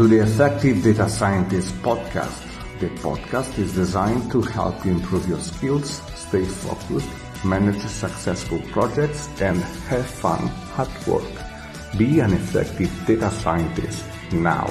Welcome 0.00 0.16
to 0.16 0.16
the 0.16 0.32
Effective 0.32 0.82
Data 0.82 1.10
Scientist 1.10 1.74
podcast. 1.82 2.80
The 2.80 2.88
podcast 3.04 3.58
is 3.58 3.74
designed 3.74 4.32
to 4.32 4.40
help 4.40 4.82
you 4.86 4.92
improve 4.92 5.28
your 5.28 5.40
skills, 5.40 6.00
stay 6.14 6.42
focused, 6.42 7.10
manage 7.44 7.82
successful 7.82 8.62
projects, 8.72 9.28
and 9.42 9.58
have 9.60 10.06
fun 10.06 10.50
at 10.78 11.06
work. 11.06 11.30
Be 11.98 12.20
an 12.20 12.32
effective 12.32 12.90
data 13.06 13.30
scientist 13.30 14.02
now. 14.32 14.68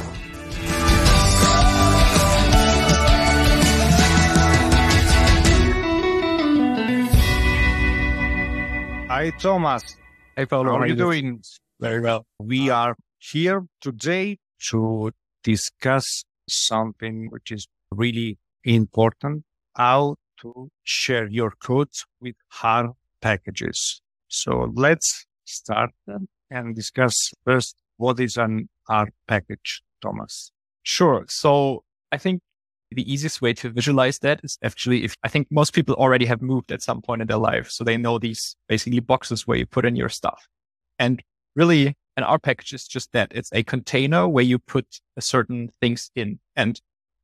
Hi, 9.09 9.31
Thomas. 9.37 9.95
Hey, 10.35 10.47
Paolo. 10.47 10.71
How 10.71 10.79
are 10.79 10.87
you 10.87 10.95
doing? 10.95 11.43
Very 11.79 12.01
well. 12.01 12.25
We 12.39 12.71
are 12.71 12.95
here 13.19 13.67
today 13.79 14.39
to 14.69 15.11
discuss 15.43 16.23
something 16.47 17.27
which 17.29 17.51
is 17.51 17.67
really 17.91 18.37
important, 18.63 19.43
how 19.75 20.15
to 20.41 20.69
share 20.83 21.27
your 21.27 21.51
code 21.61 21.89
with 22.21 22.35
R 22.63 22.91
packages. 23.21 24.01
So 24.27 24.71
let's 24.75 25.25
start 25.45 25.91
and 26.49 26.75
discuss 26.75 27.31
first 27.45 27.75
what 27.97 28.19
is 28.19 28.37
an 28.37 28.69
R 28.87 29.09
package, 29.27 29.81
Thomas. 30.01 30.51
Sure. 30.83 31.25
So 31.27 31.83
I 32.11 32.17
think 32.17 32.41
the 32.91 33.11
easiest 33.11 33.41
way 33.41 33.53
to 33.53 33.69
visualize 33.69 34.19
that 34.19 34.39
is 34.43 34.57
actually 34.63 35.03
if 35.03 35.15
I 35.23 35.27
think 35.27 35.47
most 35.51 35.73
people 35.73 35.95
already 35.95 36.25
have 36.25 36.41
moved 36.41 36.71
at 36.71 36.81
some 36.81 37.01
point 37.01 37.21
in 37.21 37.27
their 37.27 37.37
life. 37.37 37.69
So 37.69 37.83
they 37.83 37.97
know 37.97 38.17
these 38.17 38.55
basically 38.67 38.99
boxes 38.99 39.45
where 39.45 39.57
you 39.57 39.65
put 39.65 39.85
in 39.85 39.95
your 39.95 40.09
stuff. 40.09 40.47
And 40.97 41.21
really 41.55 41.95
an 42.17 42.23
R 42.23 42.39
package 42.39 42.73
is 42.73 42.87
just 42.87 43.11
that. 43.13 43.31
It's 43.33 43.51
a 43.53 43.63
container 43.63 44.27
where 44.27 44.43
you 44.43 44.59
put 44.59 44.99
certain 45.19 45.69
things 45.81 46.11
in 46.15 46.39
and 46.55 46.79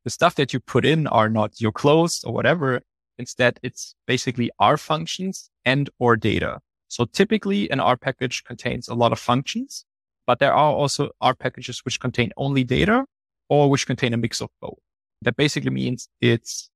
the 0.05 0.09
stuff 0.09 0.35
that 0.35 0.53
you 0.53 0.59
put 0.59 0.85
in 0.85 1.07
are 1.07 1.29
not 1.29 1.59
your 1.59 1.71
clothes 1.71 2.23
or 2.23 2.33
whatever. 2.33 2.81
Instead, 3.17 3.59
it's 3.63 3.95
basically 4.05 4.51
R 4.59 4.77
functions 4.77 5.49
and 5.65 5.89
or 5.99 6.15
data. 6.15 6.59
So 6.87 7.05
typically 7.05 7.69
an 7.71 7.79
R 7.79 7.97
package 7.97 8.43
contains 8.43 8.87
a 8.87 8.93
lot 8.93 9.11
of 9.11 9.19
functions, 9.19 9.85
but 10.27 10.39
there 10.39 10.53
are 10.53 10.73
also 10.73 11.09
R 11.21 11.33
packages 11.33 11.83
which 11.83 11.99
contain 11.99 12.31
only 12.37 12.63
data 12.63 13.05
or 13.49 13.69
which 13.69 13.87
contain 13.87 14.13
a 14.13 14.17
mix 14.17 14.41
of 14.41 14.49
both. 14.61 14.79
That 15.23 15.35
basically 15.35 15.71
means 15.71 16.07
it's 16.21 16.69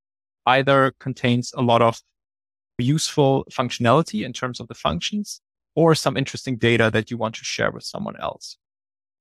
either 0.46 0.94
contains 1.00 1.54
a 1.56 1.62
lot 1.62 1.82
of 1.82 2.02
useful 2.78 3.46
functionality 3.52 4.26
in 4.26 4.34
terms 4.34 4.60
of 4.60 4.68
the 4.68 4.74
functions 4.74 5.42
or 5.80 5.96
some 5.96 6.18
interesting 6.18 6.58
data 6.58 6.90
that 6.92 7.10
you 7.10 7.16
want 7.18 7.34
to 7.36 7.46
share 7.46 7.72
with 7.72 7.86
someone 7.86 8.18
else. 8.20 8.58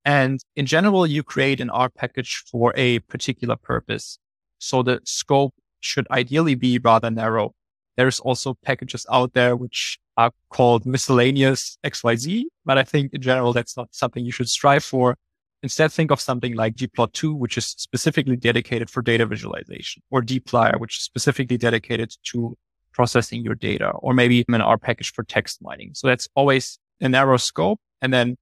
And 0.03 0.41
in 0.57 0.65
general, 0.65 1.07
you 1.07 1.23
create 1.23 1.61
an 1.61 1.69
R 1.69 1.89
package 1.89 2.43
for 2.51 2.73
a 2.75 2.99
particular 3.13 3.55
purpose. 3.55 4.19
So 4.57 4.83
the 4.83 4.99
scope 5.05 5.53
should 5.79 6.05
ideally 6.11 6.55
be 6.55 6.77
rather 6.77 7.09
narrow. 7.09 7.53
There's 7.95 8.19
also 8.19 8.57
packages 8.61 9.05
out 9.09 9.33
there 9.33 9.55
which 9.55 9.99
are 10.17 10.31
called 10.49 10.85
miscellaneous 10.85 11.77
XYZ, 11.85 12.43
but 12.65 12.77
I 12.77 12.83
think 12.83 13.13
in 13.13 13.21
general, 13.21 13.53
that's 13.53 13.77
not 13.77 13.87
something 13.91 14.25
you 14.25 14.33
should 14.33 14.49
strive 14.49 14.83
for. 14.83 15.15
Instead, 15.63 15.93
think 15.93 16.11
of 16.11 16.19
something 16.19 16.55
like 16.55 16.75
ggplot2, 16.75 17.37
which 17.37 17.57
is 17.57 17.67
specifically 17.67 18.35
dedicated 18.35 18.89
for 18.89 19.01
data 19.01 19.25
visualization 19.25 20.03
or 20.11 20.21
dplyr, 20.21 20.77
which 20.77 20.97
is 20.97 21.03
specifically 21.03 21.57
dedicated 21.57 22.13
to 22.31 22.57
processing 22.99 23.41
your 23.41 23.55
data 23.55 23.91
or 24.03 24.13
maybe 24.13 24.43
an 24.49 24.59
R 24.59 24.77
package 24.77 25.13
for 25.13 25.23
text 25.23 25.61
mining. 25.61 25.91
So 25.93 26.05
that's 26.07 26.27
always 26.35 26.77
a 26.99 27.07
narrow 27.07 27.37
scope. 27.37 27.79
And 28.01 28.11
then 28.11 28.35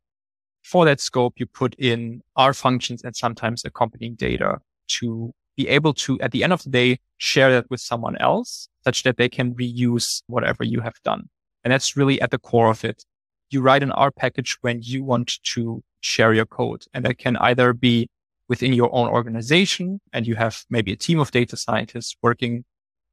for 0.64 0.84
that 0.86 1.00
scope, 1.00 1.36
you 1.38 1.46
put 1.46 1.76
in 1.76 2.24
R 2.36 2.56
functions 2.56 3.04
and 3.04 3.16
sometimes 3.16 3.64
accompanying 3.64 4.16
data 4.16 4.58
to 4.98 5.32
be 5.58 5.68
able 5.68 5.94
to, 6.06 6.20
at 6.22 6.32
the 6.32 6.44
end 6.44 6.54
of 6.54 6.64
the 6.64 6.72
day, 6.72 6.98
share 7.18 7.52
that 7.52 7.70
with 7.70 7.82
someone 7.82 8.18
else 8.18 8.68
such 8.84 9.04
that 9.04 9.18
they 9.18 9.30
can 9.30 9.54
reuse 9.54 10.24
whatever 10.26 10.64
you 10.64 10.80
have 10.82 11.00
done. 11.04 11.30
And 11.64 11.72
that's 11.72 11.96
really 11.96 12.20
at 12.20 12.32
the 12.32 12.40
core 12.40 12.72
of 12.72 12.84
it. 12.84 13.06
You 13.52 13.62
write 13.62 13.84
an 13.84 13.92
R 13.92 14.10
package 14.10 14.58
when 14.62 14.80
you 14.82 15.04
want 15.04 15.40
to 15.54 15.84
share 16.00 16.34
your 16.34 16.48
code. 16.48 16.86
And 16.96 17.06
that 17.06 17.20
can 17.20 17.38
either 17.38 17.74
be 17.74 18.10
within 18.50 18.74
your 18.74 18.90
own 18.92 19.08
organization 19.08 20.00
and 20.14 20.26
you 20.26 20.34
have 20.34 20.64
maybe 20.68 20.94
a 20.94 20.96
team 20.96 21.20
of 21.20 21.30
data 21.30 21.56
scientists 21.56 22.16
working 22.24 22.64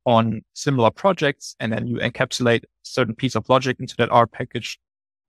on 0.04 0.42
similar 0.52 0.90
projects 0.90 1.56
and 1.60 1.72
then 1.72 1.86
you 1.86 1.96
encapsulate 1.96 2.64
a 2.64 2.68
certain 2.82 3.14
piece 3.14 3.34
of 3.34 3.48
logic 3.48 3.78
into 3.80 3.96
that 3.96 4.10
R 4.10 4.26
package. 4.26 4.78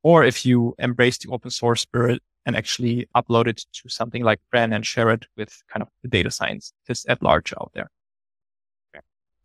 Or 0.04 0.24
if 0.24 0.46
you 0.46 0.76
embrace 0.78 1.18
the 1.18 1.32
open 1.32 1.52
source 1.52 1.82
spirit 1.82 2.22
and 2.46 2.56
actually 2.56 3.08
upload 3.16 3.48
it 3.48 3.66
to 3.74 3.90
something 3.90 4.24
like 4.24 4.40
CRAN 4.52 4.74
and 4.74 4.86
share 4.86 5.10
it 5.10 5.26
with 5.36 5.64
kind 5.72 5.82
of 5.82 5.90
the 6.04 6.10
data 6.10 6.30
scientists 6.30 7.06
at 7.08 7.24
large 7.24 7.54
out 7.54 7.72
there. 7.74 7.90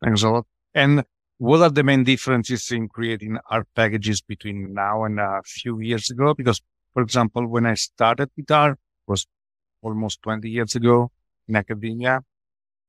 Thanks 0.02 0.22
a 0.22 0.30
lot. 0.30 0.46
And 0.74 1.04
what 1.38 1.62
are 1.62 1.70
the 1.70 1.82
main 1.82 2.04
differences 2.04 2.70
in 2.70 2.88
creating 2.88 3.38
R 3.50 3.64
packages 3.74 4.20
between 4.20 4.74
now 4.74 5.04
and 5.04 5.18
a 5.18 5.40
few 5.44 5.80
years 5.80 6.10
ago? 6.10 6.34
Because, 6.34 6.60
for 6.92 7.02
example, 7.02 7.46
when 7.46 7.64
I 7.64 7.74
started 7.74 8.30
with 8.36 8.50
R 8.50 8.76
was 9.06 9.26
almost 9.82 10.22
20 10.22 10.48
years 10.48 10.74
ago 10.74 11.10
in 11.48 11.56
academia. 11.56 12.22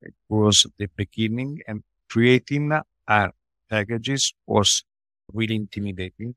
It 0.00 0.14
was 0.28 0.66
the 0.78 0.88
beginning 0.96 1.60
and 1.66 1.82
creating 2.12 2.70
R 3.08 3.32
packages 3.70 4.34
was 4.46 4.84
really 5.32 5.56
intimidating 5.56 6.34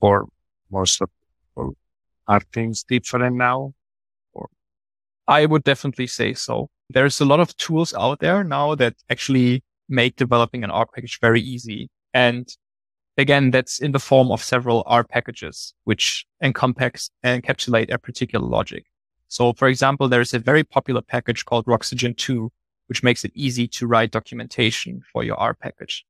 for 0.00 0.26
most 0.70 1.02
of 1.02 1.10
people. 1.50 1.76
Are 2.26 2.40
things 2.52 2.82
different 2.82 3.36
now? 3.36 3.74
Or 4.32 4.48
I 5.26 5.44
would 5.44 5.64
definitely 5.64 6.06
say 6.06 6.32
so. 6.32 6.68
There's 6.88 7.20
a 7.20 7.26
lot 7.26 7.40
of 7.40 7.54
tools 7.58 7.92
out 7.92 8.20
there 8.20 8.42
now 8.42 8.74
that 8.76 8.94
actually 9.10 9.62
make 9.88 10.16
developing 10.16 10.64
an 10.64 10.70
R 10.70 10.86
package 10.86 11.18
very 11.20 11.42
easy. 11.42 11.90
And 12.14 12.48
again, 13.18 13.50
that's 13.50 13.80
in 13.80 13.92
the 13.92 13.98
form 13.98 14.30
of 14.30 14.42
several 14.42 14.82
R 14.86 15.04
packages, 15.04 15.74
which 15.84 16.24
encompass 16.42 17.10
and 17.22 17.42
encapsulate 17.42 17.92
a 17.92 17.98
particular 17.98 18.46
logic. 18.46 18.86
So 19.28 19.52
for 19.52 19.68
example, 19.68 20.08
there's 20.08 20.32
a 20.32 20.38
very 20.38 20.64
popular 20.64 21.02
package 21.02 21.44
called 21.44 21.64
Roxygen 21.66 22.14
2, 22.14 22.50
which 22.88 23.02
makes 23.02 23.24
it 23.24 23.32
easy 23.34 23.68
to 23.68 23.86
write 23.86 24.10
documentation 24.10 25.02
for 25.12 25.22
your 25.22 25.36
R 25.36 25.54
package. 25.54 26.04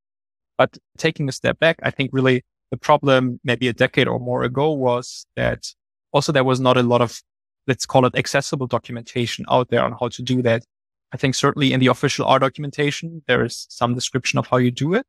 But 0.56 0.78
taking 0.96 1.28
a 1.28 1.32
step 1.32 1.58
back, 1.58 1.76
I 1.82 1.90
think 1.90 2.10
really 2.12 2.44
the 2.70 2.76
problem 2.76 3.40
maybe 3.44 3.68
a 3.68 3.72
decade 3.72 4.08
or 4.08 4.18
more 4.18 4.42
ago 4.42 4.72
was 4.72 5.26
that 5.36 5.66
also 6.12 6.32
there 6.32 6.44
was 6.44 6.60
not 6.60 6.76
a 6.76 6.82
lot 6.82 7.00
of, 7.00 7.22
let's 7.66 7.86
call 7.86 8.06
it 8.06 8.16
accessible 8.16 8.66
documentation 8.66 9.44
out 9.50 9.68
there 9.70 9.82
on 9.82 9.94
how 9.98 10.08
to 10.08 10.22
do 10.22 10.42
that. 10.42 10.64
I 11.12 11.16
think 11.16 11.34
certainly 11.34 11.72
in 11.72 11.80
the 11.80 11.86
official 11.86 12.26
R 12.26 12.38
documentation, 12.38 13.22
there 13.26 13.44
is 13.44 13.66
some 13.70 13.94
description 13.94 14.38
of 14.38 14.46
how 14.46 14.58
you 14.58 14.70
do 14.70 14.94
it. 14.94 15.06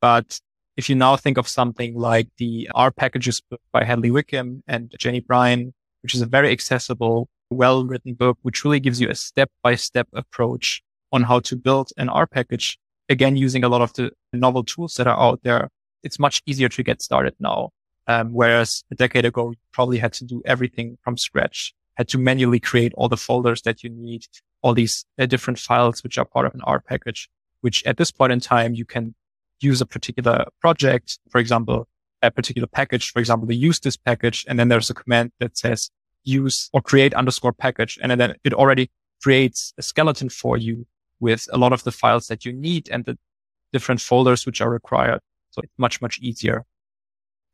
But 0.00 0.40
if 0.76 0.88
you 0.88 0.96
now 0.96 1.16
think 1.16 1.38
of 1.38 1.48
something 1.48 1.94
like 1.94 2.28
the 2.38 2.68
R 2.74 2.90
packages 2.90 3.40
book 3.40 3.60
by 3.72 3.84
Hadley 3.84 4.10
Wickham 4.10 4.62
and 4.66 4.92
Jenny 4.98 5.20
Bryan, 5.20 5.72
which 6.02 6.14
is 6.14 6.20
a 6.20 6.26
very 6.26 6.50
accessible, 6.50 7.28
well 7.50 7.84
written 7.84 8.14
book, 8.14 8.38
which 8.42 8.64
really 8.64 8.80
gives 8.80 9.00
you 9.00 9.08
a 9.08 9.14
step 9.14 9.50
by 9.62 9.74
step 9.74 10.08
approach 10.12 10.82
on 11.12 11.22
how 11.22 11.40
to 11.40 11.56
build 11.56 11.90
an 11.96 12.08
R 12.08 12.26
package. 12.26 12.78
Again, 13.08 13.36
using 13.36 13.64
a 13.64 13.68
lot 13.68 13.82
of 13.82 13.92
the 13.94 14.12
novel 14.32 14.64
tools 14.64 14.94
that 14.94 15.06
are 15.06 15.18
out 15.18 15.40
there. 15.42 15.68
It's 16.02 16.18
much 16.18 16.42
easier 16.46 16.68
to 16.68 16.82
get 16.82 17.02
started 17.02 17.34
now. 17.40 17.70
Um, 18.06 18.32
whereas 18.32 18.84
a 18.90 18.94
decade 18.94 19.24
ago, 19.24 19.50
you 19.50 19.56
probably 19.72 19.98
had 19.98 20.12
to 20.14 20.24
do 20.24 20.42
everything 20.44 20.98
from 21.02 21.16
scratch, 21.16 21.74
had 21.94 22.08
to 22.08 22.18
manually 22.18 22.60
create 22.60 22.92
all 22.96 23.08
the 23.08 23.16
folders 23.16 23.62
that 23.62 23.82
you 23.82 23.90
need, 23.90 24.22
all 24.62 24.74
these 24.74 25.04
uh, 25.18 25.26
different 25.26 25.58
files, 25.58 26.02
which 26.02 26.18
are 26.18 26.24
part 26.24 26.46
of 26.46 26.54
an 26.54 26.60
R 26.64 26.80
package, 26.80 27.28
which 27.60 27.84
at 27.84 27.98
this 27.98 28.10
point 28.10 28.32
in 28.32 28.40
time, 28.40 28.74
you 28.74 28.84
can 28.84 29.14
use 29.60 29.80
a 29.80 29.86
particular 29.86 30.46
project, 30.60 31.18
for 31.28 31.38
example, 31.38 31.86
a 32.22 32.30
particular 32.30 32.66
package, 32.66 33.10
for 33.10 33.20
example, 33.20 33.46
the 33.46 33.62
usethis 33.62 33.98
package. 34.04 34.44
And 34.48 34.58
then 34.58 34.68
there's 34.68 34.90
a 34.90 34.94
command 34.94 35.32
that 35.38 35.56
says 35.56 35.90
use 36.24 36.68
or 36.72 36.80
create 36.80 37.14
underscore 37.14 37.52
package. 37.52 37.98
And 38.02 38.18
then 38.20 38.34
it 38.44 38.54
already 38.54 38.90
creates 39.22 39.72
a 39.78 39.82
skeleton 39.82 40.28
for 40.28 40.56
you 40.56 40.86
with 41.20 41.46
a 41.52 41.58
lot 41.58 41.72
of 41.72 41.84
the 41.84 41.92
files 41.92 42.26
that 42.28 42.44
you 42.44 42.52
need 42.52 42.88
and 42.90 43.04
the 43.04 43.18
different 43.72 44.00
folders 44.00 44.46
which 44.46 44.60
are 44.60 44.70
required. 44.70 45.20
So 45.50 45.60
it's 45.62 45.78
much, 45.78 46.00
much 46.00 46.18
easier. 46.20 46.64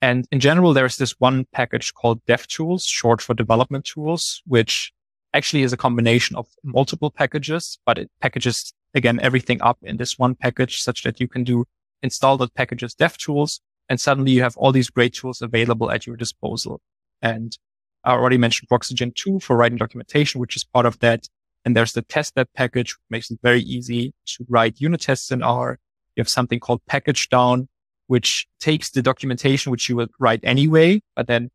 And 0.02 0.26
in 0.30 0.40
general, 0.40 0.72
there's 0.72 0.96
this 0.96 1.18
one 1.18 1.46
package 1.52 1.94
called 1.94 2.24
DevTools, 2.26 2.84
short 2.86 3.20
for 3.22 3.34
development 3.34 3.86
tools, 3.86 4.42
which 4.46 4.92
actually 5.34 5.62
is 5.62 5.72
a 5.72 5.76
combination 5.76 6.36
of 6.36 6.46
multiple 6.62 7.10
packages, 7.10 7.78
but 7.84 7.98
it 7.98 8.10
packages 8.20 8.72
again 8.94 9.18
everything 9.20 9.60
up 9.62 9.78
in 9.82 9.96
this 9.96 10.18
one 10.18 10.34
package 10.34 10.80
such 10.82 11.02
that 11.02 11.20
you 11.20 11.28
can 11.28 11.44
do 11.44 11.64
install 12.02 12.36
the 12.36 12.48
packages 12.48 12.94
DevTools 12.94 13.60
and 13.88 14.00
suddenly 14.00 14.32
you 14.32 14.42
have 14.42 14.56
all 14.56 14.72
these 14.72 14.90
great 14.90 15.14
tools 15.14 15.42
available 15.42 15.90
at 15.90 16.06
your 16.06 16.16
disposal. 16.16 16.80
And 17.22 17.56
I 18.04 18.12
already 18.12 18.38
mentioned 18.38 18.68
Roxygen 18.70 19.12
2 19.14 19.40
for 19.40 19.56
writing 19.56 19.78
documentation, 19.78 20.40
which 20.40 20.56
is 20.56 20.64
part 20.64 20.86
of 20.86 20.98
that. 21.00 21.28
And 21.66 21.76
there's 21.76 21.92
the 21.92 22.02
testthat 22.02 22.46
package, 22.54 22.92
which 22.92 23.10
makes 23.10 23.30
it 23.30 23.40
very 23.42 23.60
easy 23.60 24.14
to 24.26 24.46
write 24.48 24.80
unit 24.80 25.00
tests 25.00 25.32
in 25.32 25.42
R. 25.42 25.80
You 26.14 26.20
have 26.20 26.28
something 26.28 26.60
called 26.60 26.80
pkgdown, 26.88 27.66
which 28.06 28.46
takes 28.60 28.90
the 28.90 29.02
documentation, 29.02 29.72
which 29.72 29.88
you 29.88 29.96
would 29.96 30.10
write 30.20 30.40
anyway, 30.44 31.02
but 31.16 31.26
then 31.26 31.50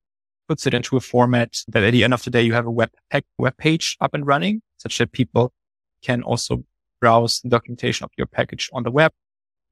puts 0.49 0.67
it 0.67 0.73
into 0.73 0.97
a 0.97 0.99
format 0.99 1.55
that 1.69 1.81
at 1.81 1.91
the 1.91 2.03
end 2.03 2.13
of 2.13 2.23
the 2.23 2.29
day, 2.29 2.41
you 2.41 2.51
have 2.51 2.65
a 2.65 2.71
web, 2.71 2.89
web 3.37 3.55
page 3.57 3.95
up 4.01 4.13
and 4.13 4.27
running 4.27 4.61
such 4.77 4.97
that 4.97 5.13
people 5.13 5.53
can 6.03 6.23
also 6.23 6.65
browse 6.99 7.39
the 7.39 7.49
documentation 7.49 8.03
of 8.03 8.11
your 8.17 8.27
package 8.27 8.69
on 8.73 8.83
the 8.83 8.91
web. 8.91 9.13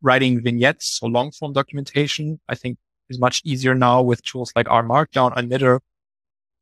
Writing 0.02 0.42
vignettes, 0.42 1.00
so 1.00 1.08
long 1.08 1.32
form 1.32 1.52
documentation, 1.52 2.40
I 2.48 2.56
think 2.56 2.78
is 3.10 3.20
much 3.20 3.42
easier 3.44 3.76
now 3.76 4.02
with 4.02 4.24
tools 4.24 4.54
like 4.56 4.70
R 4.70 4.84
Markdown 4.84 5.34
and 5.36 5.52
Knitr. 5.52 5.80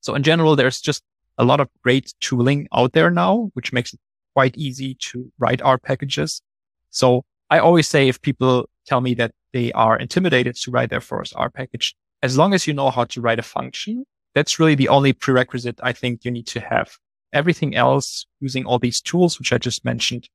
So 0.02 0.16
in 0.16 0.24
general, 0.24 0.56
there's 0.56 0.82
just 0.82 1.04
a 1.38 1.46
lot 1.46 1.60
of 1.60 1.70
great 1.84 2.14
tooling 2.20 2.68
out 2.74 2.94
there 2.94 3.12
now, 3.12 3.50
which 3.54 3.74
makes 3.74 3.94
it 3.94 4.00
quite 4.34 4.58
easy 4.58 4.96
to 4.96 5.32
write 5.40 5.62
R 5.62 5.78
packages. 5.78 6.42
So 6.90 7.24
I 7.50 7.60
always 7.60 7.88
say 7.88 8.08
if 8.08 8.22
people 8.22 8.70
tell 8.86 9.02
me 9.02 9.14
that 9.16 9.32
they 9.54 9.72
are 9.74 9.98
intimidated 9.98 10.56
to 10.56 10.72
write 10.72 10.90
their 10.90 11.02
first 11.02 11.34
R 11.36 11.50
package, 11.50 11.96
as 12.22 12.38
long 12.38 12.54
as 12.54 12.68
you 12.68 12.74
know 12.74 12.90
how 12.90 13.06
to 13.06 13.22
write 13.22 13.40
a 13.40 13.44
function, 13.44 14.06
that's 14.34 14.60
really 14.60 14.76
the 14.76 14.90
only 14.90 15.14
prerequisite 15.14 15.80
I 15.82 15.94
think 15.94 16.26
you 16.26 16.32
need 16.32 16.48
to 16.48 16.60
have. 16.60 16.98
Everything 17.34 17.76
else 17.76 18.26
using 18.40 18.66
all 18.66 18.80
these 18.80 19.02
tools, 19.02 19.40
which 19.40 19.52
I 19.52 19.58
just 19.58 19.84
mentioned, 19.86 20.30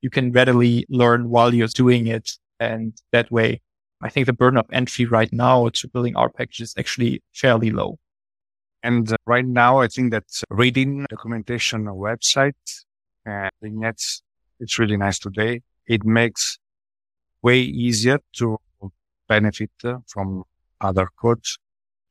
you 0.00 0.10
can 0.10 0.32
readily 0.32 0.86
learn 0.88 1.30
while 1.30 1.54
you're 1.54 1.68
doing 1.68 2.06
it. 2.06 2.30
And 2.60 2.92
that 3.12 3.30
way, 3.30 3.62
I 4.02 4.10
think 4.10 4.26
the 4.26 4.32
burden 4.32 4.58
of 4.58 4.66
entry 4.72 5.06
right 5.06 5.32
now 5.32 5.68
to 5.68 5.88
building 5.88 6.16
R 6.16 6.28
packages 6.28 6.70
is 6.70 6.74
actually 6.78 7.22
fairly 7.32 7.70
low. 7.70 7.98
And 8.84 9.10
uh, 9.10 9.16
right 9.24 9.46
now, 9.46 9.78
I 9.78 9.88
think 9.88 10.12
that 10.12 10.24
reading 10.50 11.06
documentation 11.08 11.88
on 11.88 11.96
website 11.96 12.84
and 13.24 13.50
vignettes, 13.62 14.22
it's 14.60 14.78
really 14.78 14.98
nice 14.98 15.18
today. 15.18 15.62
It 15.86 16.04
makes 16.04 16.58
way 17.40 17.60
easier 17.60 18.18
to 18.36 18.58
benefit 19.26 19.70
uh, 19.84 19.96
from 20.06 20.44
other 20.82 21.08
codes 21.18 21.58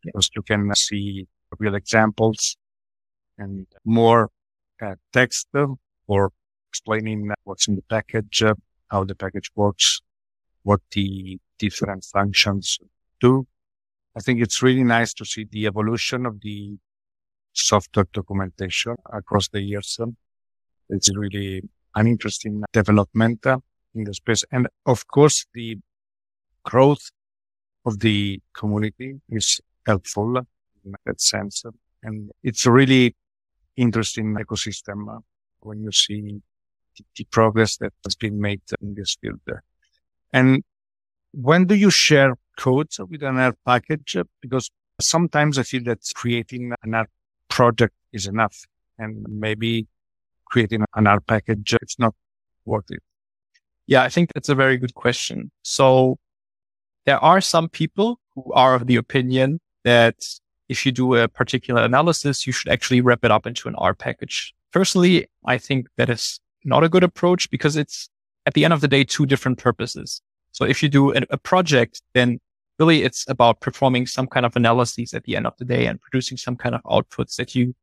because 0.02 0.32
you 0.36 0.42
can 0.42 0.74
see 0.74 1.28
real 1.60 1.76
examples 1.76 2.58
and 3.38 3.68
more 3.86 4.32
uh, 4.82 4.96
text 5.12 5.48
for 6.08 6.32
explaining 6.72 7.32
what's 7.44 7.68
in 7.68 7.76
the 7.76 7.84
package, 7.84 8.42
uh, 8.42 8.56
how 8.90 9.04
the 9.04 9.14
package 9.14 9.52
works, 9.56 10.02
what 10.64 10.82
the 10.92 11.38
different 11.60 12.04
functions 12.04 12.80
do. 13.20 13.46
I 14.16 14.20
think 14.20 14.42
it's 14.42 14.62
really 14.62 14.84
nice 14.84 15.14
to 15.16 15.26
see 15.26 15.46
the 15.50 15.66
evolution 15.66 16.26
of 16.26 16.42
the 16.42 16.78
software 17.54 18.06
documentation 18.14 18.96
across 19.12 19.48
the 19.50 19.62
years. 19.62 20.00
It's 20.90 21.16
really 21.16 21.62
an 21.96 22.08
interesting 22.08 22.64
development 22.74 23.46
uh, 23.46 23.60
in 23.96 24.04
the 24.04 24.14
space. 24.14 24.44
And 24.52 24.68
of 24.86 25.08
course, 25.08 25.46
the 25.54 25.78
growth 26.64 27.12
of 27.86 28.00
the 28.00 28.40
community 28.54 29.22
is 29.30 29.62
helpful 29.86 30.38
uh, 30.38 30.42
in 30.86 30.94
that 31.06 31.22
sense. 31.22 31.64
Uh, 31.66 31.72
and 32.04 32.32
it's 32.44 32.66
a 32.66 32.72
really 32.72 33.16
interesting 33.76 34.36
ecosystem 34.36 35.22
when 35.62 35.82
you 35.82 35.92
see 35.92 36.42
the 37.16 37.24
progress 37.32 37.78
that 37.78 37.94
has 38.06 38.16
been 38.16 38.40
made 38.40 38.62
in 38.82 38.94
this 38.94 39.16
field. 39.20 39.40
And 40.32 40.64
when 41.32 41.66
do 41.66 41.76
you 41.76 41.90
share 41.90 42.36
codes 42.58 43.00
with 43.00 43.24
an 43.24 43.38
R 43.38 43.56
package? 43.66 44.16
Uh, 44.16 44.24
because 44.42 44.70
sometimes 45.00 45.58
I 45.58 45.64
feel 45.64 45.84
that 45.86 46.00
creating 46.16 46.74
an 46.84 46.94
R 46.94 47.08
project 47.50 47.96
is 48.12 48.28
enough 48.28 48.58
and 48.98 49.26
maybe 49.28 49.88
creating 50.46 50.84
an 50.96 51.08
R 51.08 51.20
package, 51.20 51.74
uh, 51.74 51.80
it's 51.82 52.00
not 52.00 52.14
worth 52.66 52.90
it. 52.90 53.02
Yeah, 53.88 54.04
I 54.04 54.10
think 54.10 54.32
that's 54.34 54.50
a 54.50 54.56
very 54.56 54.78
good 54.78 54.94
question. 54.94 55.52
So 55.64 56.18
there 57.06 57.20
are 57.20 57.42
some 57.42 57.70
people 57.70 58.20
who 58.34 58.52
are 58.54 58.76
of 58.76 58.88
the 58.88 58.96
opinion 58.96 59.60
that 59.84 60.16
if 60.70 60.86
you 60.86 60.92
do 60.92 61.16
a 61.16 61.28
particular 61.28 61.84
analysis, 61.84 62.48
you 62.48 62.54
should 62.54 62.72
actually 62.72 63.02
wrap 63.02 63.26
it 63.26 63.32
up 63.32 63.46
into 63.46 63.68
an 63.68 63.76
R 63.76 63.94
package. 63.94 64.54
Personally, 64.72 65.28
I 65.46 65.58
think 65.58 65.88
that 65.98 66.10
is 66.10 66.40
not 66.64 66.84
a 66.84 66.90
good 66.90 67.04
approach 67.04 67.50
because 67.50 67.76
it's 67.76 68.10
at 68.46 68.54
the 68.54 68.64
end 68.64 68.74
of 68.74 68.82
the 68.82 68.88
day, 68.88 69.04
two 69.04 69.26
different 69.26 69.58
purposes. 69.58 70.22
So 70.52 70.66
if 70.66 70.82
you 70.82 70.90
do 70.90 71.14
a 71.14 71.38
project, 71.38 72.02
then 72.14 72.40
really 72.80 73.04
it's 73.04 73.26
about 73.30 73.60
performing 73.60 74.08
some 74.08 74.28
kind 74.28 74.46
of 74.46 74.56
analyses 74.56 75.14
at 75.14 75.24
the 75.24 75.36
end 75.36 75.48
of 75.48 75.56
the 75.58 75.66
day 75.66 75.86
and 75.86 76.02
producing 76.02 76.38
some 76.38 76.56
kind 76.56 76.76
of 76.76 76.82
outputs 76.84 77.36
that 77.36 77.56
you 77.56 77.76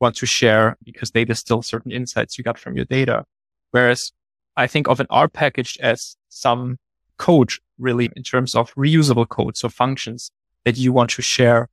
want 0.00 0.16
to 0.16 0.26
share 0.26 0.76
because 0.84 1.10
they 1.10 1.24
distill 1.24 1.62
certain 1.62 1.90
insights 1.90 2.38
you 2.38 2.44
got 2.44 2.58
from 2.58 2.76
your 2.76 2.84
data. 2.84 3.24
Whereas 3.72 4.12
I 4.56 4.66
think 4.66 4.88
of 4.88 5.00
an 5.00 5.06
R 5.10 5.28
package 5.28 5.78
as 5.80 6.16
some 6.28 6.78
code 7.18 7.52
really 7.78 8.10
in 8.16 8.22
terms 8.22 8.54
of 8.54 8.74
reusable 8.74 9.28
code. 9.28 9.56
So 9.56 9.68
functions 9.68 10.30
that 10.64 10.76
you 10.76 10.92
want 10.92 11.10
to 11.10 11.22
share 11.22 11.68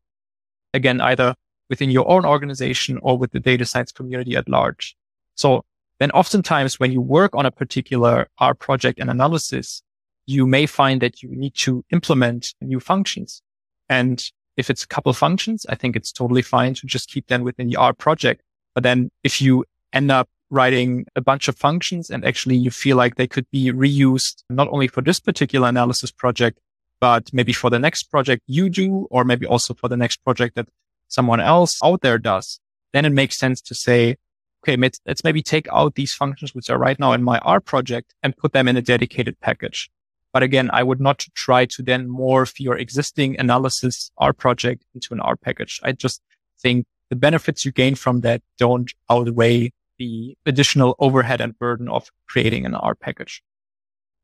again, 0.73 1.01
either 1.01 1.35
within 1.69 1.89
your 1.89 2.09
own 2.09 2.25
organization 2.25 2.99
or 3.01 3.17
with 3.17 3.31
the 3.31 3.39
data 3.39 3.65
science 3.65 3.91
community 3.91 4.35
at 4.35 4.49
large. 4.49 4.95
So 5.35 5.63
then 5.99 6.11
oftentimes 6.11 6.79
when 6.79 6.91
you 6.91 7.01
work 7.01 7.33
on 7.33 7.45
a 7.45 7.51
particular 7.51 8.27
R 8.37 8.53
project 8.53 8.99
and 8.99 9.09
analysis, 9.09 9.81
you 10.25 10.45
may 10.45 10.65
find 10.65 11.01
that 11.01 11.21
you 11.21 11.29
need 11.29 11.55
to 11.55 11.83
implement 11.91 12.53
new 12.61 12.79
functions. 12.79 13.41
And 13.89 14.23
if 14.57 14.69
it's 14.69 14.83
a 14.83 14.87
couple 14.87 15.13
functions, 15.13 15.65
I 15.69 15.75
think 15.75 15.95
it's 15.95 16.11
totally 16.11 16.41
fine 16.41 16.73
to 16.75 16.87
just 16.87 17.09
keep 17.09 17.27
them 17.27 17.43
within 17.43 17.67
the 17.67 17.75
R 17.75 17.93
project. 17.93 18.41
But 18.73 18.83
then 18.83 19.11
if 19.23 19.41
you 19.41 19.65
end 19.93 20.11
up 20.11 20.29
writing 20.49 21.05
a 21.15 21.21
bunch 21.21 21.47
of 21.47 21.57
functions 21.57 22.09
and 22.09 22.25
actually 22.25 22.55
you 22.55 22.71
feel 22.71 22.97
like 22.97 23.15
they 23.15 23.27
could 23.27 23.49
be 23.51 23.71
reused 23.71 24.43
not 24.49 24.67
only 24.69 24.87
for 24.87 25.01
this 25.01 25.19
particular 25.19 25.67
analysis 25.67 26.11
project, 26.11 26.59
but 26.99 27.31
maybe 27.33 27.53
for 27.53 27.69
the 27.69 27.79
next 27.79 28.03
project 28.03 28.41
you 28.47 28.69
do, 28.69 29.07
or 29.11 29.23
maybe 29.23 29.45
also 29.45 29.73
for 29.73 29.89
the 29.89 29.97
next 29.97 30.17
project 30.23 30.55
that 30.55 30.67
someone 31.07 31.39
else 31.39 31.77
out 31.83 32.01
there 32.01 32.17
does, 32.17 32.59
then 32.93 33.05
it 33.05 33.11
makes 33.11 33.37
sense 33.37 33.61
to 33.61 33.75
say, 33.75 34.15
okay, 34.63 34.77
let's 35.05 35.23
maybe 35.23 35.43
take 35.43 35.67
out 35.71 35.95
these 35.95 36.13
functions, 36.13 36.55
which 36.55 36.69
are 36.69 36.77
right 36.77 36.99
now 36.99 37.11
in 37.11 37.21
my 37.21 37.37
R 37.39 37.59
project 37.59 38.13
and 38.23 38.35
put 38.35 38.53
them 38.53 38.67
in 38.67 38.77
a 38.77 38.81
dedicated 38.81 39.39
package. 39.39 39.89
But 40.35 40.43
again, 40.43 40.69
I 40.73 40.83
would 40.83 40.99
not 40.99 41.25
try 41.33 41.65
to 41.65 41.81
then 41.81 42.09
morph 42.09 42.59
your 42.59 42.77
existing 42.77 43.39
analysis 43.39 44.11
R 44.17 44.33
project 44.33 44.83
into 44.93 45.13
an 45.13 45.21
R 45.21 45.37
package. 45.37 45.79
I 45.81 45.93
just 45.93 46.21
think 46.59 46.85
the 47.09 47.15
benefits 47.15 47.63
you 47.63 47.71
gain 47.71 47.95
from 47.95 48.19
that 48.19 48.41
don't 48.57 48.91
outweigh 49.09 49.71
the 49.97 50.35
additional 50.45 50.97
overhead 50.99 51.39
and 51.39 51.57
burden 51.57 51.87
of 51.87 52.09
creating 52.27 52.65
an 52.65 52.75
R 52.75 52.95
package. 52.95 53.41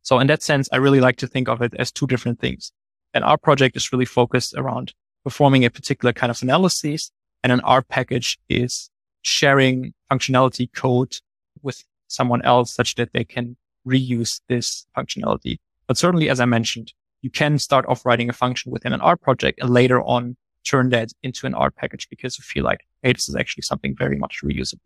So 0.01 0.19
in 0.19 0.27
that 0.27 0.43
sense, 0.43 0.67
I 0.73 0.79
really 0.79 0.99
like 0.99 1.15
to 1.15 1.27
think 1.27 1.47
of 1.47 1.61
it 1.61 1.73
as 1.79 1.93
two 1.93 2.07
different 2.07 2.41
things. 2.41 2.73
An 3.13 3.23
R 3.23 3.37
project 3.37 3.77
is 3.77 3.93
really 3.93 4.03
focused 4.03 4.53
around 4.57 4.93
performing 5.23 5.63
a 5.63 5.69
particular 5.69 6.11
kind 6.11 6.29
of 6.29 6.41
analysis 6.41 7.09
and 7.41 7.53
an 7.53 7.61
R 7.61 7.83
package 7.83 8.37
is 8.49 8.89
sharing 9.21 9.93
functionality 10.11 10.67
code 10.73 11.15
with 11.61 11.85
someone 12.09 12.41
else 12.41 12.73
such 12.73 12.95
that 12.95 13.13
they 13.13 13.23
can 13.23 13.55
reuse 13.87 14.41
this 14.49 14.85
functionality. 14.97 15.59
But 15.91 15.97
certainly, 15.97 16.29
as 16.29 16.39
I 16.39 16.45
mentioned, 16.45 16.93
you 17.21 17.29
can 17.29 17.59
start 17.59 17.85
off 17.85 18.05
writing 18.05 18.29
a 18.29 18.31
function 18.31 18.71
within 18.71 18.93
an 18.93 19.01
R 19.01 19.17
project 19.17 19.59
and 19.61 19.69
later 19.69 20.01
on 20.01 20.37
turn 20.63 20.87
that 20.91 21.11
into 21.21 21.45
an 21.45 21.53
R 21.53 21.69
package 21.69 22.07
because 22.09 22.39
you 22.39 22.43
feel 22.43 22.63
like, 22.63 22.87
hey, 23.03 23.11
this 23.11 23.27
is 23.27 23.35
actually 23.35 23.63
something 23.63 23.93
very 23.97 24.17
much 24.17 24.39
reusable. 24.41 24.79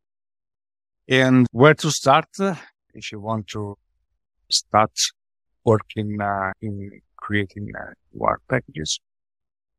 And 1.08 1.46
where 1.52 1.76
to 1.76 1.92
start 1.92 2.26
uh, 2.40 2.56
if 2.96 3.12
you 3.12 3.20
want 3.20 3.46
to 3.50 3.78
start 4.50 5.00
working 5.64 6.20
uh, 6.20 6.54
in 6.60 7.00
creating 7.18 7.70
uh, 7.80 7.92
R 8.20 8.40
packages? 8.50 9.00